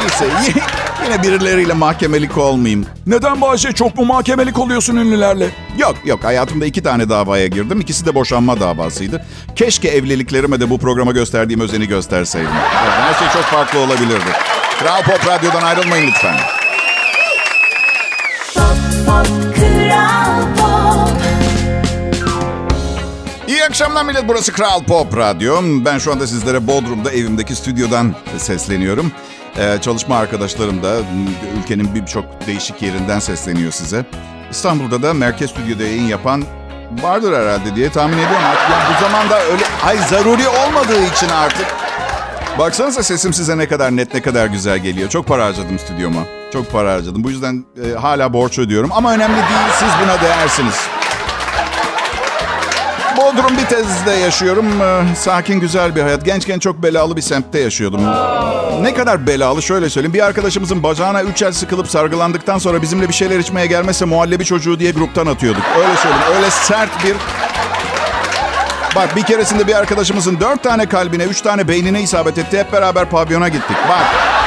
Neyse 0.00 0.26
yine 1.04 1.22
birileriyle 1.22 1.72
mahkemelik 1.72 2.38
olmayayım. 2.38 2.86
Neden 3.06 3.40
Bahçe 3.40 3.72
çok 3.72 3.96
mu 3.98 4.04
mahkemelik 4.04 4.58
oluyorsun 4.58 4.96
ünlülerle? 4.96 5.48
Yok 5.78 5.96
yok 6.04 6.24
hayatımda 6.24 6.66
iki 6.66 6.82
tane 6.82 7.08
davaya 7.08 7.46
girdim. 7.46 7.80
İkisi 7.80 8.06
de 8.06 8.14
boşanma 8.14 8.60
davasıydı. 8.60 9.24
Keşke 9.56 9.88
evliliklerime 9.88 10.60
de 10.60 10.70
bu 10.70 10.78
programa 10.78 11.12
gösterdiğim 11.12 11.60
özeni 11.60 11.88
gösterseydim. 11.88 12.50
Evet, 12.84 12.92
her 12.96 13.14
şey 13.14 13.28
çok 13.28 13.42
farklı 13.42 13.78
olabilirdi. 13.78 14.30
Kral 14.78 15.02
Pop 15.02 15.26
Radyo'dan 15.26 15.62
ayrılmayın 15.62 16.06
lütfen. 16.06 16.36
Pop, 18.54 18.76
pop, 19.06 19.53
akşamlar 23.74 24.04
millet. 24.04 24.28
Burası 24.28 24.52
Kral 24.52 24.84
Pop 24.84 25.16
Radyo. 25.16 25.62
Ben 25.84 25.98
şu 25.98 26.12
anda 26.12 26.26
sizlere 26.26 26.66
Bodrum'da 26.66 27.12
evimdeki 27.12 27.54
stüdyodan 27.54 28.14
sesleniyorum. 28.38 29.12
Ee, 29.58 29.78
çalışma 29.80 30.16
arkadaşlarım 30.16 30.82
da 30.82 30.96
ülkenin 31.58 31.94
birçok 31.94 32.24
değişik 32.46 32.82
yerinden 32.82 33.18
sesleniyor 33.18 33.72
size. 33.72 34.04
İstanbul'da 34.50 35.02
da 35.02 35.14
merkez 35.14 35.50
stüdyoda 35.50 35.82
yayın 35.82 36.08
yapan 36.08 36.44
vardır 37.02 37.32
herhalde 37.32 37.76
diye 37.76 37.90
tahmin 37.90 38.18
ediyorum. 38.18 38.44
Artık 38.44 38.70
yani 38.70 38.96
bu 38.96 39.04
zamanda 39.04 39.40
öyle 39.44 39.64
ay 39.86 39.98
zaruri 39.98 40.48
olmadığı 40.48 41.02
için 41.04 41.28
artık. 41.28 41.66
Baksanıza 42.58 43.02
sesim 43.02 43.32
size 43.32 43.58
ne 43.58 43.68
kadar 43.68 43.96
net, 43.96 44.14
ne 44.14 44.22
kadar 44.22 44.46
güzel 44.46 44.78
geliyor. 44.78 45.08
Çok 45.08 45.26
para 45.26 45.44
harcadım 45.44 45.78
stüdyoma. 45.78 46.20
Çok 46.52 46.72
para 46.72 46.92
harcadım. 46.92 47.24
Bu 47.24 47.30
yüzden 47.30 47.64
e, 47.84 47.94
hala 47.94 48.32
borç 48.32 48.58
ödüyorum. 48.58 48.90
Ama 48.92 49.14
önemli 49.14 49.36
değil, 49.36 49.70
siz 49.78 49.88
buna 50.02 50.20
değersiniz. 50.20 50.74
Bodrum 53.16 53.58
Bitez'de 53.58 54.10
yaşıyorum. 54.12 54.66
Ee, 54.82 55.14
Sakin 55.16 55.60
güzel 55.60 55.96
bir 55.96 56.02
hayat. 56.02 56.24
Gençken 56.24 56.58
çok 56.58 56.82
belalı 56.82 57.16
bir 57.16 57.22
semtte 57.22 57.58
yaşıyordum. 57.58 58.00
Ne 58.82 58.94
kadar 58.94 59.26
belalı 59.26 59.62
şöyle 59.62 59.90
söyleyeyim. 59.90 60.14
Bir 60.14 60.24
arkadaşımızın 60.26 60.82
bacağına 60.82 61.22
üç 61.22 61.42
el 61.42 61.52
sıkılıp 61.52 61.90
sargılandıktan 61.90 62.58
sonra 62.58 62.82
bizimle 62.82 63.08
bir 63.08 63.14
şeyler 63.14 63.38
içmeye 63.38 63.66
gelmezse 63.66 64.04
muhallebi 64.04 64.44
çocuğu 64.44 64.78
diye 64.78 64.90
gruptan 64.90 65.26
atıyorduk. 65.26 65.62
Öyle 65.78 65.96
söyleyeyim. 65.96 66.24
Öyle 66.36 66.50
sert 66.50 67.04
bir... 67.04 67.14
Bak 68.96 69.16
bir 69.16 69.22
keresinde 69.22 69.66
bir 69.66 69.74
arkadaşımızın 69.74 70.40
dört 70.40 70.62
tane 70.62 70.86
kalbine, 70.86 71.22
üç 71.24 71.40
tane 71.40 71.68
beynine 71.68 72.02
isabet 72.02 72.38
etti. 72.38 72.58
Hep 72.58 72.72
beraber 72.72 73.10
pavyona 73.10 73.48
gittik. 73.48 73.76
Bak 73.88 74.04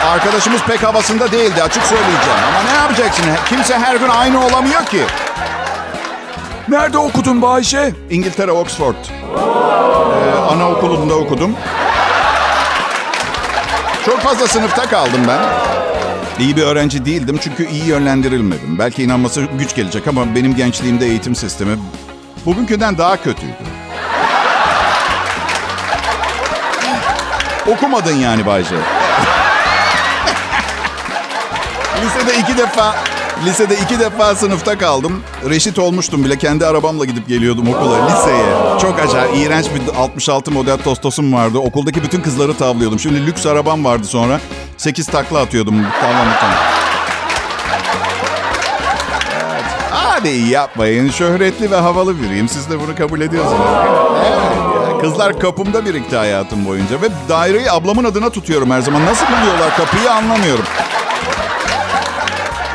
arkadaşımız 0.08 0.62
pek 0.62 0.84
havasında 0.84 1.32
değildi 1.32 1.64
açık 1.64 1.84
söyleyeceğim. 1.84 2.40
Ama 2.50 2.72
ne 2.72 2.78
yapacaksın? 2.78 3.26
Kimse 3.50 3.78
her 3.80 3.96
gün 3.96 4.10
aynı 4.10 4.46
olamıyor 4.46 4.86
ki. 4.86 5.02
Nerede 6.70 6.98
okudun 6.98 7.42
Bayşe? 7.42 7.94
İngiltere, 8.10 8.52
Oxford. 8.52 8.96
Ee, 8.96 9.40
anaokulunda 10.54 11.16
okudum. 11.16 11.56
Çok 14.06 14.20
fazla 14.20 14.48
sınıfta 14.48 14.90
kaldım 14.90 15.22
ben. 15.28 15.40
İyi 16.40 16.56
bir 16.58 16.64
öğrenci 16.64 17.06
değildim 17.06 17.40
çünkü 17.42 17.70
iyi 17.70 17.86
yönlendirilmedim. 17.86 18.80
Belki 18.80 19.04
inanması 19.04 19.42
güç 19.60 19.76
gelecek 19.76 20.08
ama 20.08 20.36
benim 20.36 20.56
gençliğimde 20.56 21.06
eğitim 21.06 21.36
sistemi 21.36 21.78
bugünküden 22.46 22.98
daha 22.98 23.18
kötüydü. 23.18 23.54
Okumadın 27.68 28.16
yani 28.16 28.46
Bayce. 28.46 28.76
Lisede 32.04 32.38
iki 32.38 32.58
defa 32.58 32.96
Lisede 33.46 33.76
iki 33.76 34.00
defa 34.00 34.36
sınıfta 34.36 34.78
kaldım. 34.78 35.24
Reşit 35.50 35.80
olmuştum 35.80 36.24
bile. 36.24 36.38
Kendi 36.38 36.66
arabamla 36.66 37.06
gidip 37.06 37.28
geliyordum 37.28 37.70
okula, 37.70 38.06
liseye. 38.06 38.80
Çok 38.82 39.00
acayip. 39.00 39.38
iğrenç 39.38 39.66
bir 39.66 39.96
66 39.98 40.52
model 40.52 40.78
tostosum 40.78 41.34
vardı. 41.34 41.58
Okuldaki 41.58 42.04
bütün 42.04 42.22
kızları 42.22 42.58
tavlıyordum. 42.58 43.00
Şimdi 43.00 43.26
lüks 43.26 43.46
arabam 43.46 43.86
vardı 43.86 44.08
sonra. 44.08 44.40
8 44.78 45.06
takla 45.08 45.40
atıyordum 45.40 45.76
tavlamaktan. 46.02 46.52
Evet. 49.34 49.64
Hadi 49.92 50.30
yapmayın. 50.30 51.10
Şöhretli 51.10 51.72
ve 51.72 51.76
havalı 51.76 52.22
biriyim. 52.22 52.50
Siz 52.50 52.70
de 52.70 52.80
bunu 52.80 52.96
kabul 52.96 53.22
ediyorsunuz. 53.22 53.68
Kızlar 55.02 55.40
kapımda 55.40 55.86
birikti 55.86 56.16
hayatım 56.16 56.66
boyunca. 56.66 57.02
Ve 57.02 57.08
daireyi 57.30 57.72
ablamın 57.72 58.04
adına 58.04 58.30
tutuyorum 58.30 58.72
her 58.72 58.82
zaman. 58.82 59.06
Nasıl 59.06 59.26
buluyorlar 59.26 59.78
kapıyı 59.78 60.12
anlamıyorum. 60.12 60.66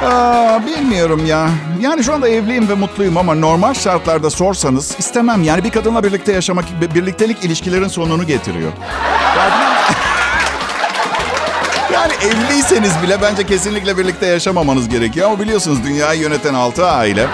Aa, 0.05 0.67
bilmiyorum 0.67 1.27
ya. 1.27 1.51
Yani 1.81 2.05
şu 2.05 2.15
anda 2.15 2.29
evliyim 2.29 2.69
ve 2.69 2.75
mutluyum 2.75 3.17
ama 3.17 3.35
normal 3.35 3.75
şartlarda 3.75 4.31
sorsanız 4.31 4.95
istemem. 4.99 5.43
Yani 5.43 5.65
bir 5.65 5.71
kadınla 5.71 6.05
birlikte 6.05 6.33
yaşamak, 6.33 6.65
birliktelik 6.95 7.45
ilişkilerin 7.45 7.89
sonunu 7.89 8.27
getiriyor. 8.27 8.73
Yani 11.93 12.13
evliyseniz 12.13 13.03
bile 13.03 13.23
bence 13.23 13.47
kesinlikle 13.47 13.99
birlikte 13.99 14.27
yaşamamanız 14.27 14.89
gerekiyor. 14.89 15.27
Ama 15.27 15.41
biliyorsunuz 15.41 15.85
dünyayı 15.85 16.21
yöneten 16.21 16.55
altı 16.55 16.87
aile. 16.87 17.27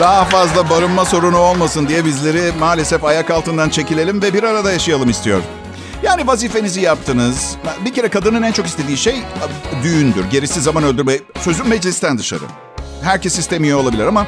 Daha 0.00 0.24
fazla 0.24 0.70
barınma 0.70 1.04
sorunu 1.04 1.38
olmasın 1.38 1.88
diye 1.88 2.04
bizleri 2.04 2.52
maalesef 2.58 3.04
ayak 3.04 3.30
altından 3.30 3.68
çekilelim 3.68 4.22
ve 4.22 4.34
bir 4.34 4.42
arada 4.42 4.72
yaşayalım 4.72 5.10
istiyor. 5.10 5.42
Yani 6.02 6.26
vazifenizi 6.26 6.80
yaptınız. 6.80 7.56
Bir 7.84 7.94
kere 7.94 8.08
kadının 8.08 8.42
en 8.42 8.52
çok 8.52 8.66
istediği 8.66 8.96
şey 8.96 9.16
düğündür. 9.82 10.24
Gerisi 10.30 10.60
zaman 10.60 10.84
öldürme. 10.84 11.18
Sözüm 11.40 11.68
meclisten 11.68 12.18
dışarı. 12.18 12.44
Herkes 13.02 13.38
istemiyor 13.38 13.78
olabilir 13.78 14.06
ama 14.06 14.26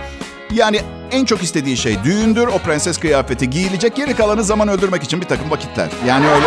yani 0.52 0.81
en 1.11 1.24
çok 1.24 1.42
istediği 1.42 1.76
şey 1.76 2.04
düğündür. 2.04 2.46
O 2.46 2.59
prenses 2.59 2.98
kıyafeti 2.98 3.50
giyilecek. 3.50 3.96
Geri 3.96 4.16
kalanı 4.16 4.44
zaman 4.44 4.68
öldürmek 4.68 5.02
için 5.02 5.20
bir 5.20 5.26
takım 5.26 5.50
vakitler. 5.50 5.88
Yani 6.07 6.28
öyle... 6.28 6.46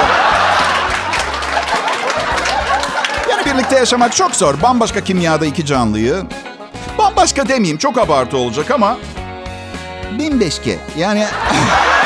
Yani 3.30 3.46
birlikte 3.46 3.76
yaşamak 3.76 4.16
çok 4.16 4.36
zor. 4.36 4.62
Bambaşka 4.62 5.02
kimyada 5.02 5.46
iki 5.46 5.66
canlıyı. 5.66 6.16
Bambaşka 6.98 7.48
demeyeyim 7.48 7.78
çok 7.78 7.98
abartı 7.98 8.38
olacak 8.38 8.72
ama... 8.72 8.98
Bin 10.20 10.40
beşke. 10.40 10.80
Yani... 10.98 11.26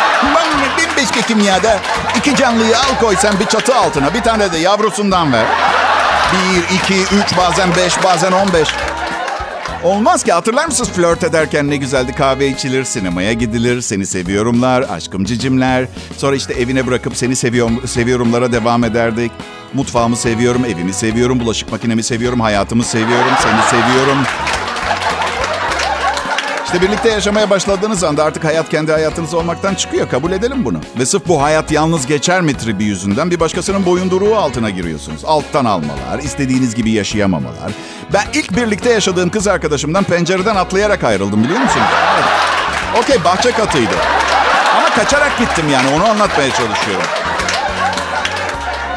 bin 0.57 0.97
beşke 0.97 1.21
kimyada 1.21 1.79
iki 2.17 2.35
canlıyı 2.35 2.77
al 2.77 2.99
koy 3.01 3.15
sen 3.15 3.39
bir 3.39 3.45
çatı 3.45 3.75
altına. 3.75 4.13
Bir 4.13 4.21
tane 4.21 4.51
de 4.51 4.57
yavrusundan 4.57 5.33
ver. 5.33 5.45
Bir, 6.31 6.75
iki, 6.75 7.01
üç, 7.15 7.37
bazen 7.37 7.75
beş, 7.75 8.03
bazen 8.03 8.31
on 8.31 8.53
beş. 8.53 8.69
Olmaz 9.83 10.23
ki 10.23 10.33
hatırlar 10.33 10.65
mısınız 10.65 10.89
flört 10.89 11.23
ederken 11.23 11.69
ne 11.69 11.75
güzeldi 11.75 12.13
kahve 12.13 12.47
içilir, 12.47 12.83
sinemaya 12.83 13.33
gidilir, 13.33 13.81
seni 13.81 14.05
seviyorumlar, 14.05 14.85
aşkım 14.89 15.25
cicimler. 15.25 15.87
Sonra 16.17 16.35
işte 16.35 16.53
evine 16.53 16.87
bırakıp 16.87 17.17
seni 17.17 17.35
seviyorum, 17.35 17.87
seviyorumlara 17.87 18.51
devam 18.51 18.83
ederdik. 18.83 19.31
Mutfağımı 19.73 20.17
seviyorum, 20.17 20.65
evimi 20.65 20.93
seviyorum, 20.93 21.39
bulaşık 21.39 21.71
makinemi 21.71 22.03
seviyorum, 22.03 22.39
hayatımı 22.39 22.83
seviyorum, 22.83 23.31
seni 23.43 23.81
seviyorum. 23.81 24.17
İşte 26.75 26.87
birlikte 26.87 27.09
yaşamaya 27.09 27.49
başladığınız 27.49 28.03
anda 28.03 28.23
artık 28.23 28.43
hayat 28.43 28.69
kendi 28.69 28.91
hayatınız 28.91 29.33
olmaktan 29.33 29.75
çıkıyor. 29.75 30.09
Kabul 30.09 30.31
edelim 30.31 30.65
bunu. 30.65 30.77
Ve 30.99 31.05
sırf 31.05 31.27
bu 31.27 31.41
hayat 31.41 31.71
yalnız 31.71 32.05
geçer 32.05 32.41
mi 32.41 32.57
tribi 32.57 32.83
yüzünden 32.83 33.31
bir 33.31 33.39
başkasının 33.39 33.85
boyunduruğu 33.85 34.35
altına 34.35 34.69
giriyorsunuz. 34.69 35.25
Alttan 35.25 35.65
almalar, 35.65 36.19
istediğiniz 36.23 36.75
gibi 36.75 36.91
yaşayamamalar. 36.91 37.71
Ben 38.13 38.25
ilk 38.33 38.57
birlikte 38.57 38.89
yaşadığım 38.89 39.29
kız 39.29 39.47
arkadaşımdan 39.47 40.03
pencereden 40.03 40.55
atlayarak 40.55 41.03
ayrıldım 41.03 41.43
biliyor 41.43 41.59
musunuz? 41.59 41.87
Evet. 42.15 43.03
Okey 43.03 43.23
bahçe 43.23 43.51
katıydı. 43.51 43.95
Ama 44.77 44.89
kaçarak 44.89 45.39
gittim 45.39 45.65
yani 45.71 45.87
onu 45.95 46.05
anlatmaya 46.05 46.49
çalışıyorum. 46.49 47.07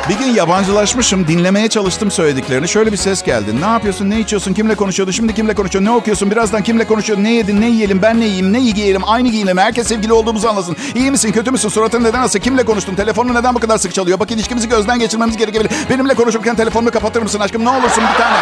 Bir 0.08 0.18
gün 0.18 0.26
yabancılaşmışım, 0.26 1.28
dinlemeye 1.28 1.68
çalıştım 1.68 2.10
söylediklerini. 2.10 2.68
Şöyle 2.68 2.92
bir 2.92 2.96
ses 2.96 3.22
geldi. 3.22 3.60
Ne 3.60 3.66
yapıyorsun, 3.66 4.10
ne 4.10 4.20
içiyorsun, 4.20 4.54
kimle 4.54 4.74
konuşuyordun, 4.74 5.12
şimdi 5.12 5.34
kimle 5.34 5.54
konuşuyorsun, 5.54 5.90
ne 5.92 5.96
okuyorsun, 5.96 6.30
birazdan 6.30 6.62
kimle 6.62 6.86
konuşuyorsun, 6.86 7.24
ne 7.24 7.32
yedin, 7.32 7.60
ne 7.60 7.68
yiyelim, 7.68 8.02
ben 8.02 8.20
ne 8.20 8.24
yiyeyim, 8.24 8.52
ne 8.52 8.60
giyelim, 8.60 9.02
aynı 9.06 9.28
giyinelim, 9.28 9.58
herkes 9.58 9.88
sevgili 9.88 10.12
olduğumuzu 10.12 10.48
anlasın. 10.48 10.76
İyi 10.94 11.10
misin, 11.10 11.32
kötü 11.32 11.50
müsün, 11.50 11.68
suratın 11.68 12.04
neden 12.04 12.20
asık, 12.20 12.42
kimle 12.42 12.64
konuştun, 12.64 12.94
telefonun 12.94 13.34
neden 13.34 13.54
bu 13.54 13.58
kadar 13.58 13.78
sık 13.78 13.94
çalıyor, 13.94 14.20
bak 14.20 14.30
ilişkimizi 14.30 14.68
gözden 14.68 14.98
geçirmemiz 14.98 15.36
gerekebilir. 15.36 15.70
Benimle 15.90 16.14
konuşurken 16.14 16.56
telefonunu 16.56 16.90
kapatır 16.90 17.22
mısın 17.22 17.40
aşkım, 17.40 17.64
ne 17.64 17.70
olursun 17.70 18.04
bir 18.12 18.18
tane. 18.18 18.38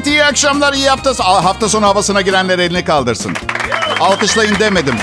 Millet, 0.00 0.12
iyi 0.12 0.24
akşamlar, 0.24 0.72
iyi 0.72 0.88
hafta, 0.88 1.24
hafta 1.44 1.68
sonu 1.68 1.86
havasına 1.86 2.20
girenler 2.20 2.58
elini 2.58 2.84
kaldırsın. 2.84 3.32
Alkışlayın 4.00 4.58
demedim. 4.58 4.94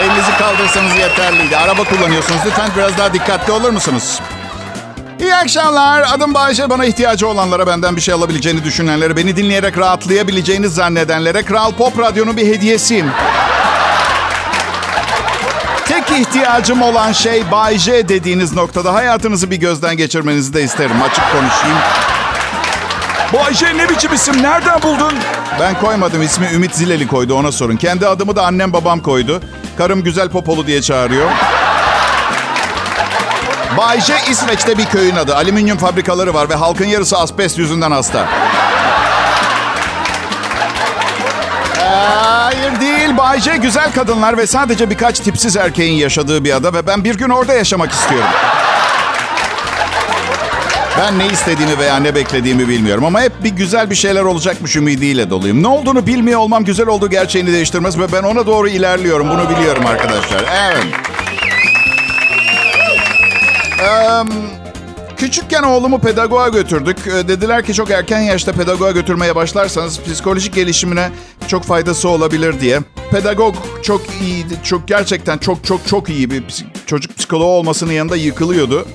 Elinizi 0.00 0.38
kaldırsanız 0.38 0.96
yeterliydi. 0.96 1.56
Araba 1.56 1.84
kullanıyorsunuz. 1.84 2.40
Lütfen 2.46 2.70
biraz 2.76 2.98
daha 2.98 3.14
dikkatli 3.14 3.52
olur 3.52 3.70
musunuz? 3.70 4.20
İyi 5.20 5.34
akşamlar. 5.34 6.04
Adım 6.14 6.34
Bayşe. 6.34 6.70
Bana 6.70 6.84
ihtiyacı 6.84 7.28
olanlara, 7.28 7.66
benden 7.66 7.96
bir 7.96 8.00
şey 8.00 8.14
alabileceğini 8.14 8.64
düşünenlere, 8.64 9.16
beni 9.16 9.36
dinleyerek 9.36 9.78
rahatlayabileceğini 9.78 10.68
zannedenlere 10.68 11.42
Kral 11.42 11.72
Pop 11.72 11.98
Radyo'nun 11.98 12.36
bir 12.36 12.46
hediyesiyim. 12.46 13.10
Tek 15.84 16.10
ihtiyacım 16.10 16.82
olan 16.82 17.12
şey 17.12 17.50
Bay 17.50 17.78
J 17.78 18.08
dediğiniz 18.08 18.52
noktada 18.52 18.94
hayatınızı 18.94 19.50
bir 19.50 19.56
gözden 19.56 19.96
geçirmenizi 19.96 20.54
de 20.54 20.62
isterim. 20.62 21.02
Açık 21.02 21.24
konuşayım. 21.32 21.78
Bu 23.34 23.40
Ayşe 23.40 23.76
ne 23.76 23.88
biçim 23.88 24.14
isim? 24.14 24.42
Nereden 24.42 24.82
buldun? 24.82 25.12
Ben 25.60 25.80
koymadım. 25.80 26.22
ismi 26.22 26.46
Ümit 26.54 26.74
Zileli 26.74 27.06
koydu 27.06 27.34
ona 27.34 27.52
sorun. 27.52 27.76
Kendi 27.76 28.06
adımı 28.06 28.36
da 28.36 28.46
annem 28.46 28.72
babam 28.72 29.00
koydu. 29.00 29.40
Karım 29.78 30.02
güzel 30.02 30.28
popolu 30.28 30.66
diye 30.66 30.82
çağırıyor. 30.82 31.30
Bayce 33.76 34.14
İsveç'te 34.30 34.78
bir 34.78 34.84
köyün 34.84 35.16
adı. 35.16 35.36
Alüminyum 35.36 35.78
fabrikaları 35.78 36.34
var 36.34 36.48
ve 36.50 36.54
halkın 36.54 36.84
yarısı 36.84 37.18
asbest 37.18 37.58
yüzünden 37.58 37.90
hasta. 37.90 38.28
Hayır 42.22 42.80
değil. 42.80 43.16
Bayce 43.16 43.56
güzel 43.56 43.92
kadınlar 43.92 44.38
ve 44.38 44.46
sadece 44.46 44.90
birkaç 44.90 45.20
tipsiz 45.20 45.56
erkeğin 45.56 45.94
yaşadığı 45.94 46.44
bir 46.44 46.52
ada 46.56 46.74
ve 46.74 46.86
ben 46.86 47.04
bir 47.04 47.14
gün 47.14 47.28
orada 47.28 47.52
yaşamak 47.52 47.92
istiyorum. 47.92 48.28
Ben 50.98 51.18
ne 51.18 51.26
istediğimi 51.26 51.78
veya 51.78 51.96
ne 51.96 52.14
beklediğimi 52.14 52.68
bilmiyorum 52.68 53.04
ama 53.04 53.20
hep 53.20 53.44
bir 53.44 53.50
güzel 53.50 53.90
bir 53.90 53.94
şeyler 53.94 54.22
olacakmış 54.22 54.76
ümidiyle 54.76 55.30
doluyum. 55.30 55.62
Ne 55.62 55.68
olduğunu 55.68 56.06
bilmiyor 56.06 56.40
olmam 56.40 56.64
güzel 56.64 56.86
olduğu 56.86 57.10
gerçeğini 57.10 57.52
değiştirmez 57.52 57.98
ve 57.98 58.12
ben 58.12 58.22
ona 58.22 58.46
doğru 58.46 58.68
ilerliyorum. 58.68 59.28
Bunu 59.30 59.50
biliyorum 59.50 59.86
arkadaşlar. 59.86 60.44
Evet. 60.64 60.86
Ee, 63.80 64.22
küçükken 65.16 65.62
oğlumu 65.62 66.00
pedagoğa 66.00 66.48
götürdük. 66.48 66.96
Ee, 67.06 67.28
dediler 67.28 67.64
ki 67.66 67.74
çok 67.74 67.90
erken 67.90 68.20
yaşta 68.20 68.52
pedagoğa 68.52 68.90
götürmeye 68.90 69.36
başlarsanız 69.36 70.00
psikolojik 70.02 70.54
gelişimine 70.54 71.10
çok 71.48 71.64
faydası 71.64 72.08
olabilir 72.08 72.60
diye. 72.60 72.80
Pedagog 73.10 73.54
çok 73.82 74.00
iyiydi. 74.22 74.54
Çok 74.64 74.88
gerçekten 74.88 75.38
çok 75.38 75.64
çok 75.64 75.86
çok 75.86 76.08
iyi 76.08 76.30
bir 76.30 76.44
çocuk 76.86 77.03
psikoloğu 77.24 77.58
olmasının 77.58 77.92
yanında 77.92 78.16
yıkılıyordu. 78.16 78.86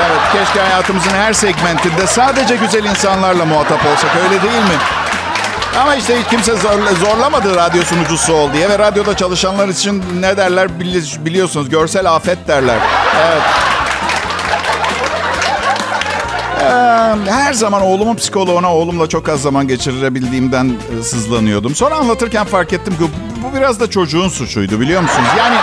Evet, 0.00 0.20
keşke 0.32 0.60
hayatımızın 0.60 1.10
her 1.10 1.32
segmentinde 1.32 2.06
sadece 2.06 2.56
güzel 2.56 2.84
insanlarla 2.84 3.44
muhatap 3.44 3.86
olsak, 3.86 4.10
öyle 4.24 4.42
değil 4.42 4.62
mi? 4.62 4.78
Ama 5.80 5.94
işte 5.94 6.20
hiç 6.20 6.28
kimse 6.28 6.56
zorla, 6.56 6.94
zorlamadı 6.94 7.56
radyo 7.56 7.82
sunucusu 7.82 8.34
ol 8.34 8.52
diye 8.52 8.68
ve 8.68 8.78
radyoda 8.78 9.16
çalışanlar 9.16 9.68
için 9.68 10.04
ne 10.20 10.36
derler 10.36 10.80
biliyorsunuz, 11.24 11.68
görsel 11.68 12.12
afet 12.14 12.48
derler. 12.48 12.78
Evet. 13.26 13.42
Her 17.28 17.52
zaman 17.52 17.82
oğlumun 17.82 18.14
psikoloğuna 18.14 18.74
oğlumla 18.74 19.08
çok 19.08 19.28
az 19.28 19.42
zaman 19.42 19.68
geçirebildiğimden 19.68 20.72
e, 21.00 21.02
sızlanıyordum. 21.02 21.74
Sonra 21.74 21.94
anlatırken 21.94 22.44
fark 22.44 22.72
ettim 22.72 22.94
ki 22.94 23.04
bu 23.42 23.56
biraz 23.56 23.80
da 23.80 23.90
çocuğun 23.90 24.28
suçuydu 24.28 24.80
biliyor 24.80 25.02
musunuz? 25.02 25.28
Yani 25.38 25.56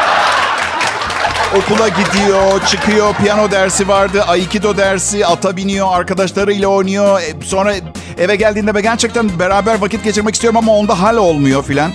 okula 1.57 1.88
gidiyor, 1.88 2.65
çıkıyor, 2.65 3.13
piyano 3.13 3.51
dersi 3.51 3.88
vardı, 3.88 4.23
aikido 4.27 4.77
dersi, 4.77 5.25
ata 5.25 5.57
biniyor, 5.57 5.88
arkadaşlarıyla 5.91 6.67
oynuyor. 6.67 7.21
E, 7.21 7.45
sonra 7.45 7.73
eve 8.17 8.35
geldiğinde 8.35 8.75
ben 8.75 8.81
gerçekten 8.81 9.39
beraber 9.39 9.81
vakit 9.81 10.03
geçirmek 10.03 10.33
istiyorum 10.33 10.57
ama 10.57 10.75
onda 10.75 11.01
hal 11.01 11.17
olmuyor 11.17 11.63
filan. 11.63 11.91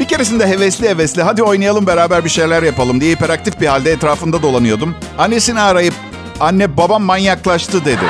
Bir 0.00 0.04
keresinde 0.04 0.46
hevesli 0.46 0.88
hevesli 0.88 1.22
hadi 1.22 1.42
oynayalım 1.42 1.86
beraber 1.86 2.24
bir 2.24 2.30
şeyler 2.30 2.62
yapalım 2.62 3.00
diye 3.00 3.14
hiperaktif 3.14 3.60
bir 3.60 3.66
halde 3.66 3.92
etrafında 3.92 4.42
dolanıyordum. 4.42 4.94
Annesini 5.18 5.60
arayıp 5.60 5.94
anne 6.40 6.76
babam 6.76 7.02
manyaklaştı 7.02 7.84
dedi. 7.84 8.04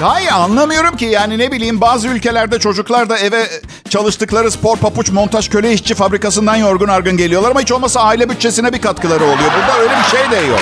Hayır 0.00 0.28
anlamıyorum 0.32 0.96
ki 0.96 1.04
yani 1.04 1.38
ne 1.38 1.52
bileyim 1.52 1.80
bazı 1.80 2.08
ülkelerde 2.08 2.58
çocuklar 2.58 3.08
da 3.10 3.18
eve 3.18 3.46
çalıştıkları 3.90 4.50
spor 4.50 4.76
papuç 4.76 5.10
montaj 5.10 5.48
köle 5.50 5.72
işçi 5.72 5.94
fabrikasından 5.94 6.56
yorgun 6.56 6.88
argın 6.88 7.16
geliyorlar 7.16 7.50
ama 7.50 7.60
hiç 7.60 7.72
olmasa 7.72 8.00
aile 8.00 8.30
bütçesine 8.30 8.72
bir 8.72 8.80
katkıları 8.80 9.24
oluyor. 9.24 9.50
Burada 9.56 9.78
öyle 9.78 9.92
bir 9.98 10.18
şey 10.18 10.30
de 10.30 10.46
yok. 10.46 10.60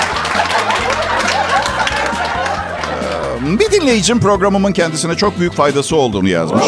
Bir 3.45 3.71
dinleyicim 3.71 4.21
programımın 4.21 4.73
kendisine 4.73 5.15
çok 5.15 5.39
büyük 5.39 5.53
faydası 5.53 5.97
olduğunu 5.97 6.29
yazmış. 6.29 6.65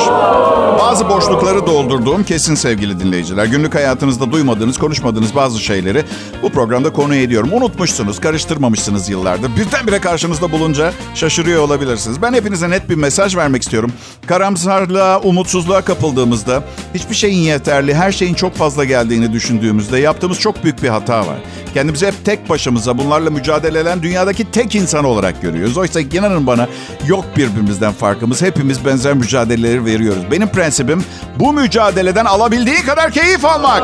Bazı 0.79 1.09
boşlukları 1.09 1.67
doldurduğum 1.67 2.25
kesin 2.25 2.55
sevgili 2.55 3.01
dinleyiciler. 3.01 3.45
Günlük 3.47 3.75
hayatınızda 3.75 4.33
duymadığınız, 4.33 4.79
konuşmadığınız 4.79 5.35
bazı 5.35 5.61
şeyleri 5.61 6.05
bu 6.43 6.51
programda 6.51 6.93
konu 6.93 7.15
ediyorum. 7.15 7.51
Unutmuşsunuz, 7.53 8.21
karıştırmamışsınız 8.21 9.09
yıllardır. 9.09 9.51
Birdenbire 9.57 9.99
karşınızda 9.99 10.53
bulunca 10.53 10.93
şaşırıyor 11.15 11.63
olabilirsiniz. 11.63 12.23
Ben 12.23 12.33
hepinize 12.33 12.71
net 12.71 12.91
bir 12.91 12.95
mesaj 12.95 13.37
vermek 13.37 13.63
istiyorum. 13.63 13.93
Karamsarlığa, 14.27 15.21
umutsuzluğa 15.21 15.81
kapıldığımızda, 15.81 16.63
hiçbir 16.95 17.15
şeyin 17.15 17.43
yeterli, 17.43 17.95
her 17.95 18.13
şeyin 18.13 18.35
çok 18.35 18.55
fazla 18.55 18.85
geldiğini 18.85 19.33
düşündüğümüzde 19.33 19.99
yaptığımız 19.99 20.39
çok 20.39 20.65
büyük 20.65 20.83
bir 20.83 20.89
hata 20.89 21.21
var. 21.21 21.37
Kendimizi 21.75 22.07
hep 22.07 22.25
tek 22.25 22.49
başımıza 22.49 22.99
bunlarla 22.99 23.31
mücadele 23.31 23.79
eden 23.79 24.03
dünyadaki 24.03 24.51
tek 24.51 24.75
insan 24.75 25.05
olarak 25.05 25.43
görüyoruz. 25.43 25.77
Oysa 25.77 26.01
inanın 26.01 26.47
bana 26.47 26.66
yok 27.07 27.25
birbirimizden 27.37 27.93
farkımız. 27.93 28.43
Hepimiz 28.43 28.85
benzer 28.85 29.15
mücadeleleri 29.15 29.85
veriyoruz. 29.85 30.31
Benim 30.31 30.49
prensibim 30.49 31.05
bu 31.39 31.53
mücadeleden 31.53 32.25
alabildiği 32.25 32.83
kadar 32.83 33.11
keyif 33.11 33.45
almak. 33.45 33.83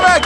Evet. 0.00 0.22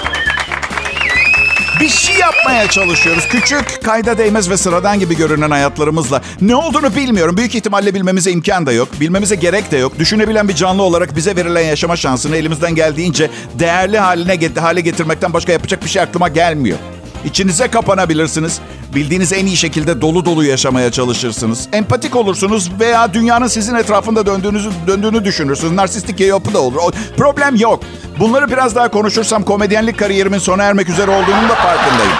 Bir 1.80 1.88
şey 1.88 2.16
yapmaya 2.16 2.68
çalışıyoruz. 2.68 3.28
Küçük, 3.28 3.82
kayda 3.84 4.18
değmez 4.18 4.50
ve 4.50 4.56
sıradan 4.56 4.98
gibi 4.98 5.16
görünen 5.16 5.50
hayatlarımızla. 5.50 6.22
Ne 6.40 6.56
olduğunu 6.56 6.96
bilmiyorum. 6.96 7.36
Büyük 7.36 7.54
ihtimalle 7.54 7.94
bilmemize 7.94 8.30
imkan 8.30 8.66
da 8.66 8.72
yok. 8.72 8.88
Bilmemize 9.00 9.34
gerek 9.34 9.70
de 9.70 9.76
yok. 9.76 9.98
Düşünebilen 9.98 10.48
bir 10.48 10.54
canlı 10.54 10.82
olarak 10.82 11.16
bize 11.16 11.36
verilen 11.36 11.60
yaşama 11.60 11.96
şansını 11.96 12.36
elimizden 12.36 12.74
geldiğince 12.74 13.30
değerli 13.58 13.98
haline 13.98 14.60
hale 14.60 14.80
getirmekten 14.80 15.32
başka 15.32 15.52
yapacak 15.52 15.84
bir 15.84 15.88
şey 15.88 16.02
aklıma 16.02 16.28
gelmiyor. 16.28 16.78
İçinize 17.24 17.68
kapanabilirsiniz. 17.68 18.60
Bildiğiniz 18.94 19.32
en 19.32 19.46
iyi 19.46 19.56
şekilde 19.56 20.00
dolu 20.00 20.24
dolu 20.24 20.44
yaşamaya 20.44 20.92
çalışırsınız. 20.92 21.68
Empatik 21.72 22.16
olursunuz 22.16 22.70
veya 22.80 23.14
dünyanın 23.14 23.46
sizin 23.46 23.74
etrafında 23.74 24.26
döndüğünüzü 24.26 24.70
döndüğünü 24.86 25.24
düşünürsünüz. 25.24 25.72
Narsistik 25.72 26.20
yapı 26.20 26.54
da 26.54 26.58
olur. 26.60 26.76
O, 26.76 26.90
problem 27.16 27.56
yok. 27.56 27.82
Bunları 28.18 28.50
biraz 28.50 28.76
daha 28.76 28.88
konuşursam 28.90 29.42
komedyenlik 29.42 29.98
kariyerimin 29.98 30.38
sona 30.38 30.62
ermek 30.62 30.88
üzere 30.88 31.10
olduğunun 31.10 31.48
da 31.48 31.54
farkındayım. 31.54 32.12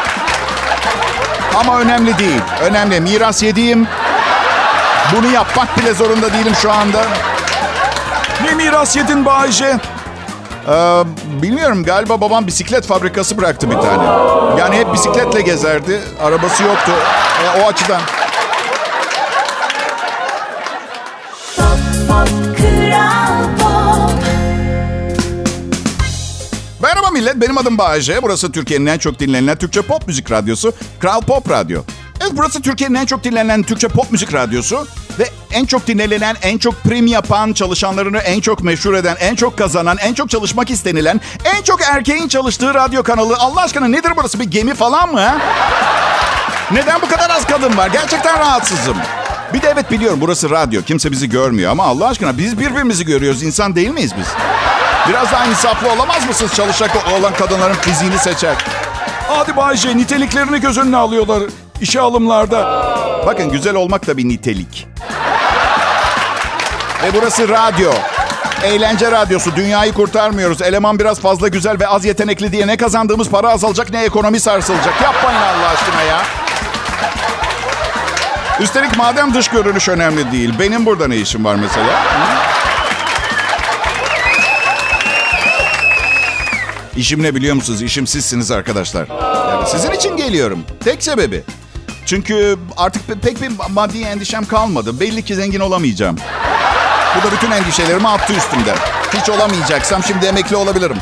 Ama 1.55 1.81
önemli 1.81 2.19
değil. 2.19 2.41
Önemli. 2.63 3.01
Miras 3.01 3.43
yediğim. 3.43 3.87
Bunu 5.17 5.33
yapmak 5.33 5.79
bile 5.79 5.95
zorunda 5.95 6.33
değilim 6.33 6.53
şu 6.63 6.73
anda. 6.73 7.05
Ne 8.45 8.55
miras 8.55 8.97
yedin 8.97 9.25
Bayce? 9.25 9.79
Ee, 10.69 11.03
bilmiyorum 11.43 11.85
galiba 11.85 12.21
babam 12.21 12.47
bisiklet 12.47 12.87
fabrikası 12.87 13.39
bıraktı 13.39 13.71
bir 13.71 13.77
tane. 13.77 14.05
Yani 14.59 14.77
hep 14.77 14.93
bisikletle 14.95 15.41
gezerdi. 15.41 16.01
Arabası 16.23 16.63
yoktu. 16.63 16.93
E, 17.45 17.63
o 17.63 17.67
açıdan. 17.67 18.01
Pop, 21.57 21.79
pop, 22.09 22.29
millet, 27.13 27.41
benim 27.41 27.59
adım 27.59 27.79
Bayece. 27.79 28.23
Burası 28.23 28.53
Türkiye'nin 28.53 28.87
en 28.87 28.99
çok 28.99 29.19
dinlenilen 29.19 29.57
Türkçe 29.57 29.83
pop 29.83 30.07
müzik 30.07 30.31
radyosu. 30.31 30.73
Kral 31.01 31.21
Pop 31.21 31.51
Radyo. 31.51 31.83
Evet, 32.21 32.33
burası 32.37 32.63
Türkiye'nin 32.63 32.95
en 32.95 33.07
çok 33.07 33.25
dinlenen 33.25 33.63
Türkçe 33.63 33.89
pop 33.89 34.13
müzik 34.13 34.35
radyosu. 34.35 34.87
Ve 35.19 35.29
en 35.53 35.67
çok 35.67 35.87
dinlenen, 35.87 36.37
en 36.43 36.59
çok 36.59 36.83
prim 36.83 37.07
yapan, 37.07 37.53
çalışanlarını 37.53 38.19
en 38.19 38.41
çok 38.41 38.63
meşhur 38.63 38.95
eden, 38.95 39.17
en 39.21 39.35
çok 39.35 39.59
kazanan, 39.59 39.99
en 39.99 40.15
çok 40.15 40.31
çalışmak 40.31 40.71
istenilen, 40.71 41.21
en 41.45 41.63
çok 41.63 41.83
erkeğin 41.83 42.29
çalıştığı 42.29 42.75
radyo 42.75 43.03
kanalı. 43.03 43.37
Allah 43.39 43.61
aşkına 43.61 43.89
nedir 43.89 44.13
burası? 44.17 44.41
Bir 44.41 44.45
gemi 44.45 44.75
falan 44.75 45.13
mı? 45.13 45.39
Neden 46.73 47.03
bu 47.03 47.09
kadar 47.09 47.31
az 47.31 47.47
kadın 47.47 47.77
var? 47.77 47.89
Gerçekten 47.89 48.39
rahatsızım. 48.39 48.97
Bir 49.55 49.63
de 49.63 49.69
evet 49.69 49.91
biliyorum 49.91 50.19
burası 50.21 50.51
radyo. 50.51 50.83
Kimse 50.83 51.11
bizi 51.11 51.29
görmüyor 51.29 51.71
ama 51.71 51.85
Allah 51.85 52.09
aşkına 52.09 52.39
biz 52.39 52.59
birbirimizi 52.59 53.05
görüyoruz. 53.05 53.43
İnsan 53.43 53.77
değil 53.77 53.91
miyiz 53.91 54.13
biz? 54.19 54.27
Biraz 55.09 55.33
daha 55.33 55.47
insaflı 55.47 55.93
olamaz 55.93 56.27
mısınız 56.29 56.55
çalışacak 56.55 56.91
olan 57.19 57.35
kadınların 57.35 57.75
fiziğini 57.75 58.19
seçer? 58.19 58.55
Hadi 59.29 59.57
Bayce 59.57 59.97
niteliklerini 59.97 60.61
göz 60.61 60.79
önüne 60.79 60.97
alıyorlar 60.97 61.43
işe 61.83 62.01
alımlarda. 62.01 62.83
Bakın 63.27 63.51
güzel 63.51 63.75
olmak 63.75 64.07
da 64.07 64.17
bir 64.17 64.29
nitelik. 64.29 64.87
Ve 67.03 67.15
burası 67.15 67.49
radyo. 67.49 67.93
Eğlence 68.65 69.11
radyosu. 69.11 69.57
Dünyayı 69.57 69.93
kurtarmıyoruz. 69.93 70.63
Eleman 70.63 70.99
biraz 70.99 71.21
fazla 71.21 71.49
güzel 71.49 71.81
ve 71.81 71.89
az 71.89 72.05
yetenekli 72.05 72.53
diye 72.53 72.67
ne 72.67 72.77
kazandığımız 72.77 73.31
para 73.31 73.49
azalacak 73.51 73.91
ne 73.91 74.05
ekonomi 74.05 74.41
sarsılacak. 74.41 75.03
Yapmayın 75.03 75.39
Allah 75.39 75.69
aşkına 75.69 76.03
ya. 76.03 76.23
Üstelik 78.61 78.97
madem 78.97 79.35
dış 79.35 79.49
görünüş 79.49 79.89
önemli 79.89 80.33
değil. 80.33 80.55
Benim 80.61 80.87
burada 80.87 81.09
ne 81.09 81.17
işim 81.17 81.45
var 81.45 81.55
mesela? 81.55 82.03
İşim 86.97 87.23
ne 87.23 87.35
biliyor 87.35 87.55
musunuz? 87.55 87.83
İşim 87.83 88.07
sizsiniz 88.07 88.51
arkadaşlar. 88.51 89.07
Yani 89.51 89.69
sizin 89.69 89.91
için 89.91 90.17
geliyorum. 90.17 90.65
Tek 90.85 91.03
sebebi. 91.03 91.43
Çünkü 92.07 92.57
artık 92.77 93.09
pe- 93.09 93.19
pek 93.21 93.43
bir 93.43 93.53
maddi 93.71 94.01
endişem 94.03 94.45
kalmadı. 94.45 95.01
Belli 95.01 95.23
ki 95.23 95.35
zengin 95.35 95.61
olamayacağım. 95.61 96.17
Bu 97.19 97.27
da 97.27 97.33
bütün 97.33 97.51
endişelerimi 97.51 98.09
attı 98.09 98.33
üstümden. 98.33 98.77
Hiç 99.15 99.29
olamayacaksam 99.29 100.03
şimdi 100.05 100.27
emekli 100.27 100.57
olabilirim. 100.57 100.97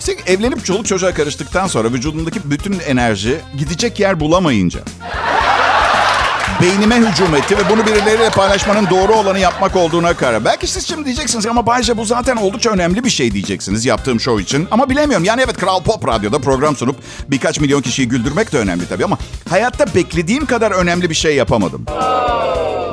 İşte 0.00 0.32
evlenip 0.32 0.64
çoluk 0.64 0.86
çocuğa 0.86 1.14
karıştıktan 1.14 1.66
sonra 1.66 1.92
vücudumdaki 1.92 2.50
bütün 2.50 2.78
enerji 2.80 3.40
gidecek 3.58 4.00
yer 4.00 4.20
bulamayınca 4.20 4.80
beynime 6.62 6.96
hücum 6.96 7.34
etti 7.34 7.58
ve 7.58 7.70
bunu 7.70 7.86
birileriyle 7.86 8.30
paylaşmanın 8.30 8.90
doğru 8.90 9.12
olanı 9.12 9.38
yapmak 9.38 9.76
olduğuna 9.76 10.14
karar. 10.14 10.44
Belki 10.44 10.66
siz 10.66 10.86
şimdi 10.88 11.04
diyeceksiniz 11.04 11.46
ama 11.46 11.66
Bayce 11.66 11.96
bu 11.96 12.04
zaten 12.04 12.36
oldukça 12.36 12.70
önemli 12.70 13.04
bir 13.04 13.10
şey 13.10 13.32
diyeceksiniz 13.32 13.84
yaptığım 13.84 14.20
show 14.20 14.42
için. 14.42 14.68
Ama 14.70 14.90
bilemiyorum. 14.90 15.24
Yani 15.24 15.42
evet 15.44 15.56
Kral 15.56 15.82
Pop 15.82 16.08
Radyo'da 16.08 16.38
program 16.38 16.76
sunup 16.76 16.96
birkaç 17.28 17.60
milyon 17.60 17.82
kişiyi 17.82 18.08
güldürmek 18.08 18.52
de 18.52 18.58
önemli 18.58 18.88
tabii 18.88 19.04
ama 19.04 19.18
hayatta 19.50 19.94
beklediğim 19.94 20.46
kadar 20.46 20.70
önemli 20.70 21.10
bir 21.10 21.14
şey 21.14 21.36
yapamadım. 21.36 21.84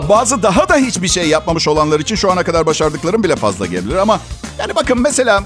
Bazı 0.10 0.44
daha 0.44 0.70
da 0.70 0.76
hiçbir 0.76 1.08
şey 1.08 1.28
yapmamış 1.30 1.68
olanlar 1.68 2.00
için 2.00 2.16
şu 2.16 2.32
ana 2.32 2.44
kadar 2.44 2.66
başardıklarım 2.66 3.24
bile 3.24 3.36
fazla 3.36 3.66
gelebilir 3.66 3.96
ama 3.96 4.20
yani 4.60 4.76
bakın 4.76 5.02
mesela 5.02 5.44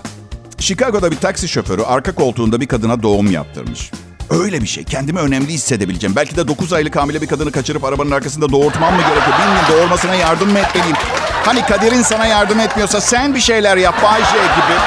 Chicago'da 0.60 1.12
bir 1.12 1.18
taksi 1.18 1.48
şoförü 1.48 1.82
arka 1.82 2.16
koltuğunda 2.16 2.62
bir 2.62 2.68
kadına 2.68 3.04
doğum 3.04 3.32
yaptırmış. 3.32 3.92
Öyle 4.32 4.62
bir 4.62 4.68
şey. 4.68 4.84
Kendimi 4.84 5.20
önemli 5.20 5.48
hissedebileceğim. 5.48 6.16
Belki 6.16 6.36
de 6.36 6.48
9 6.48 6.74
aylık 6.74 6.96
hamile 6.96 7.22
bir 7.22 7.28
kadını 7.28 7.52
kaçırıp 7.52 7.84
arabanın 7.84 8.12
arkasında 8.12 8.52
doğurtmam 8.52 8.94
mı 8.94 9.02
gerekiyor? 9.02 9.38
Bilmiyorum 9.40 9.68
doğurmasına 9.72 10.16
yardım 10.16 10.52
mı 10.52 10.60
etmeliyim? 10.60 10.98
Hani 11.46 11.66
kaderin 11.66 12.02
sana 12.02 12.26
yardım 12.26 12.60
etmiyorsa 12.60 13.02
sen 13.02 13.36
bir 13.36 13.40
şeyler 13.40 13.78
yap 13.78 13.96
Bayce 14.04 14.26
gibi. 14.32 14.78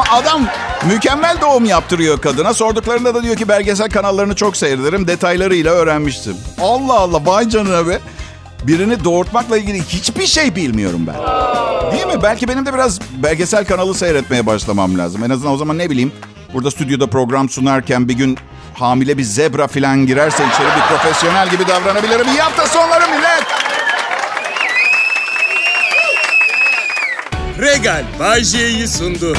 Adam 0.10 0.42
mükemmel 0.86 1.40
doğum 1.40 1.64
yaptırıyor 1.64 2.20
kadına. 2.20 2.54
Sorduklarında 2.54 3.14
da 3.14 3.22
diyor 3.22 3.36
ki 3.36 3.48
belgesel 3.48 3.90
kanallarını 3.90 4.34
çok 4.34 4.56
seyrederim. 4.56 5.08
Detaylarıyla 5.08 5.72
öğrenmiştim. 5.72 6.36
Allah 6.60 6.94
Allah 6.94 7.26
vay 7.26 7.48
canına 7.48 7.88
be. 7.88 7.98
Birini 8.62 9.04
doğurtmakla 9.04 9.58
ilgili 9.58 9.82
hiçbir 9.82 10.26
şey 10.26 10.56
bilmiyorum 10.56 11.06
ben. 11.06 11.14
Değil 11.92 12.06
mi? 12.06 12.22
Belki 12.22 12.48
benim 12.48 12.66
de 12.66 12.74
biraz 12.74 13.00
belgesel 13.22 13.64
kanalı 13.64 13.94
seyretmeye 13.94 14.46
başlamam 14.46 14.98
lazım. 14.98 15.24
En 15.24 15.30
azından 15.30 15.52
o 15.52 15.56
zaman 15.56 15.78
ne 15.78 15.90
bileyim. 15.90 16.12
Burada 16.54 16.70
stüdyoda 16.70 17.06
program 17.06 17.48
sunarken 17.48 18.08
bir 18.08 18.14
gün 18.14 18.38
hamile 18.74 19.18
bir 19.18 19.22
zebra 19.22 19.66
falan 19.66 20.06
girerse 20.06 20.44
içeri 20.54 20.68
bir 20.76 20.96
profesyonel 20.96 21.50
gibi 21.50 21.68
davranabilirim. 21.68 22.26
İyi 22.28 22.40
hafta 22.40 22.66
sonları 22.66 23.08
millet. 23.10 23.44
Regal 27.58 28.04
Bay 28.18 28.44
sundu. 28.86 29.36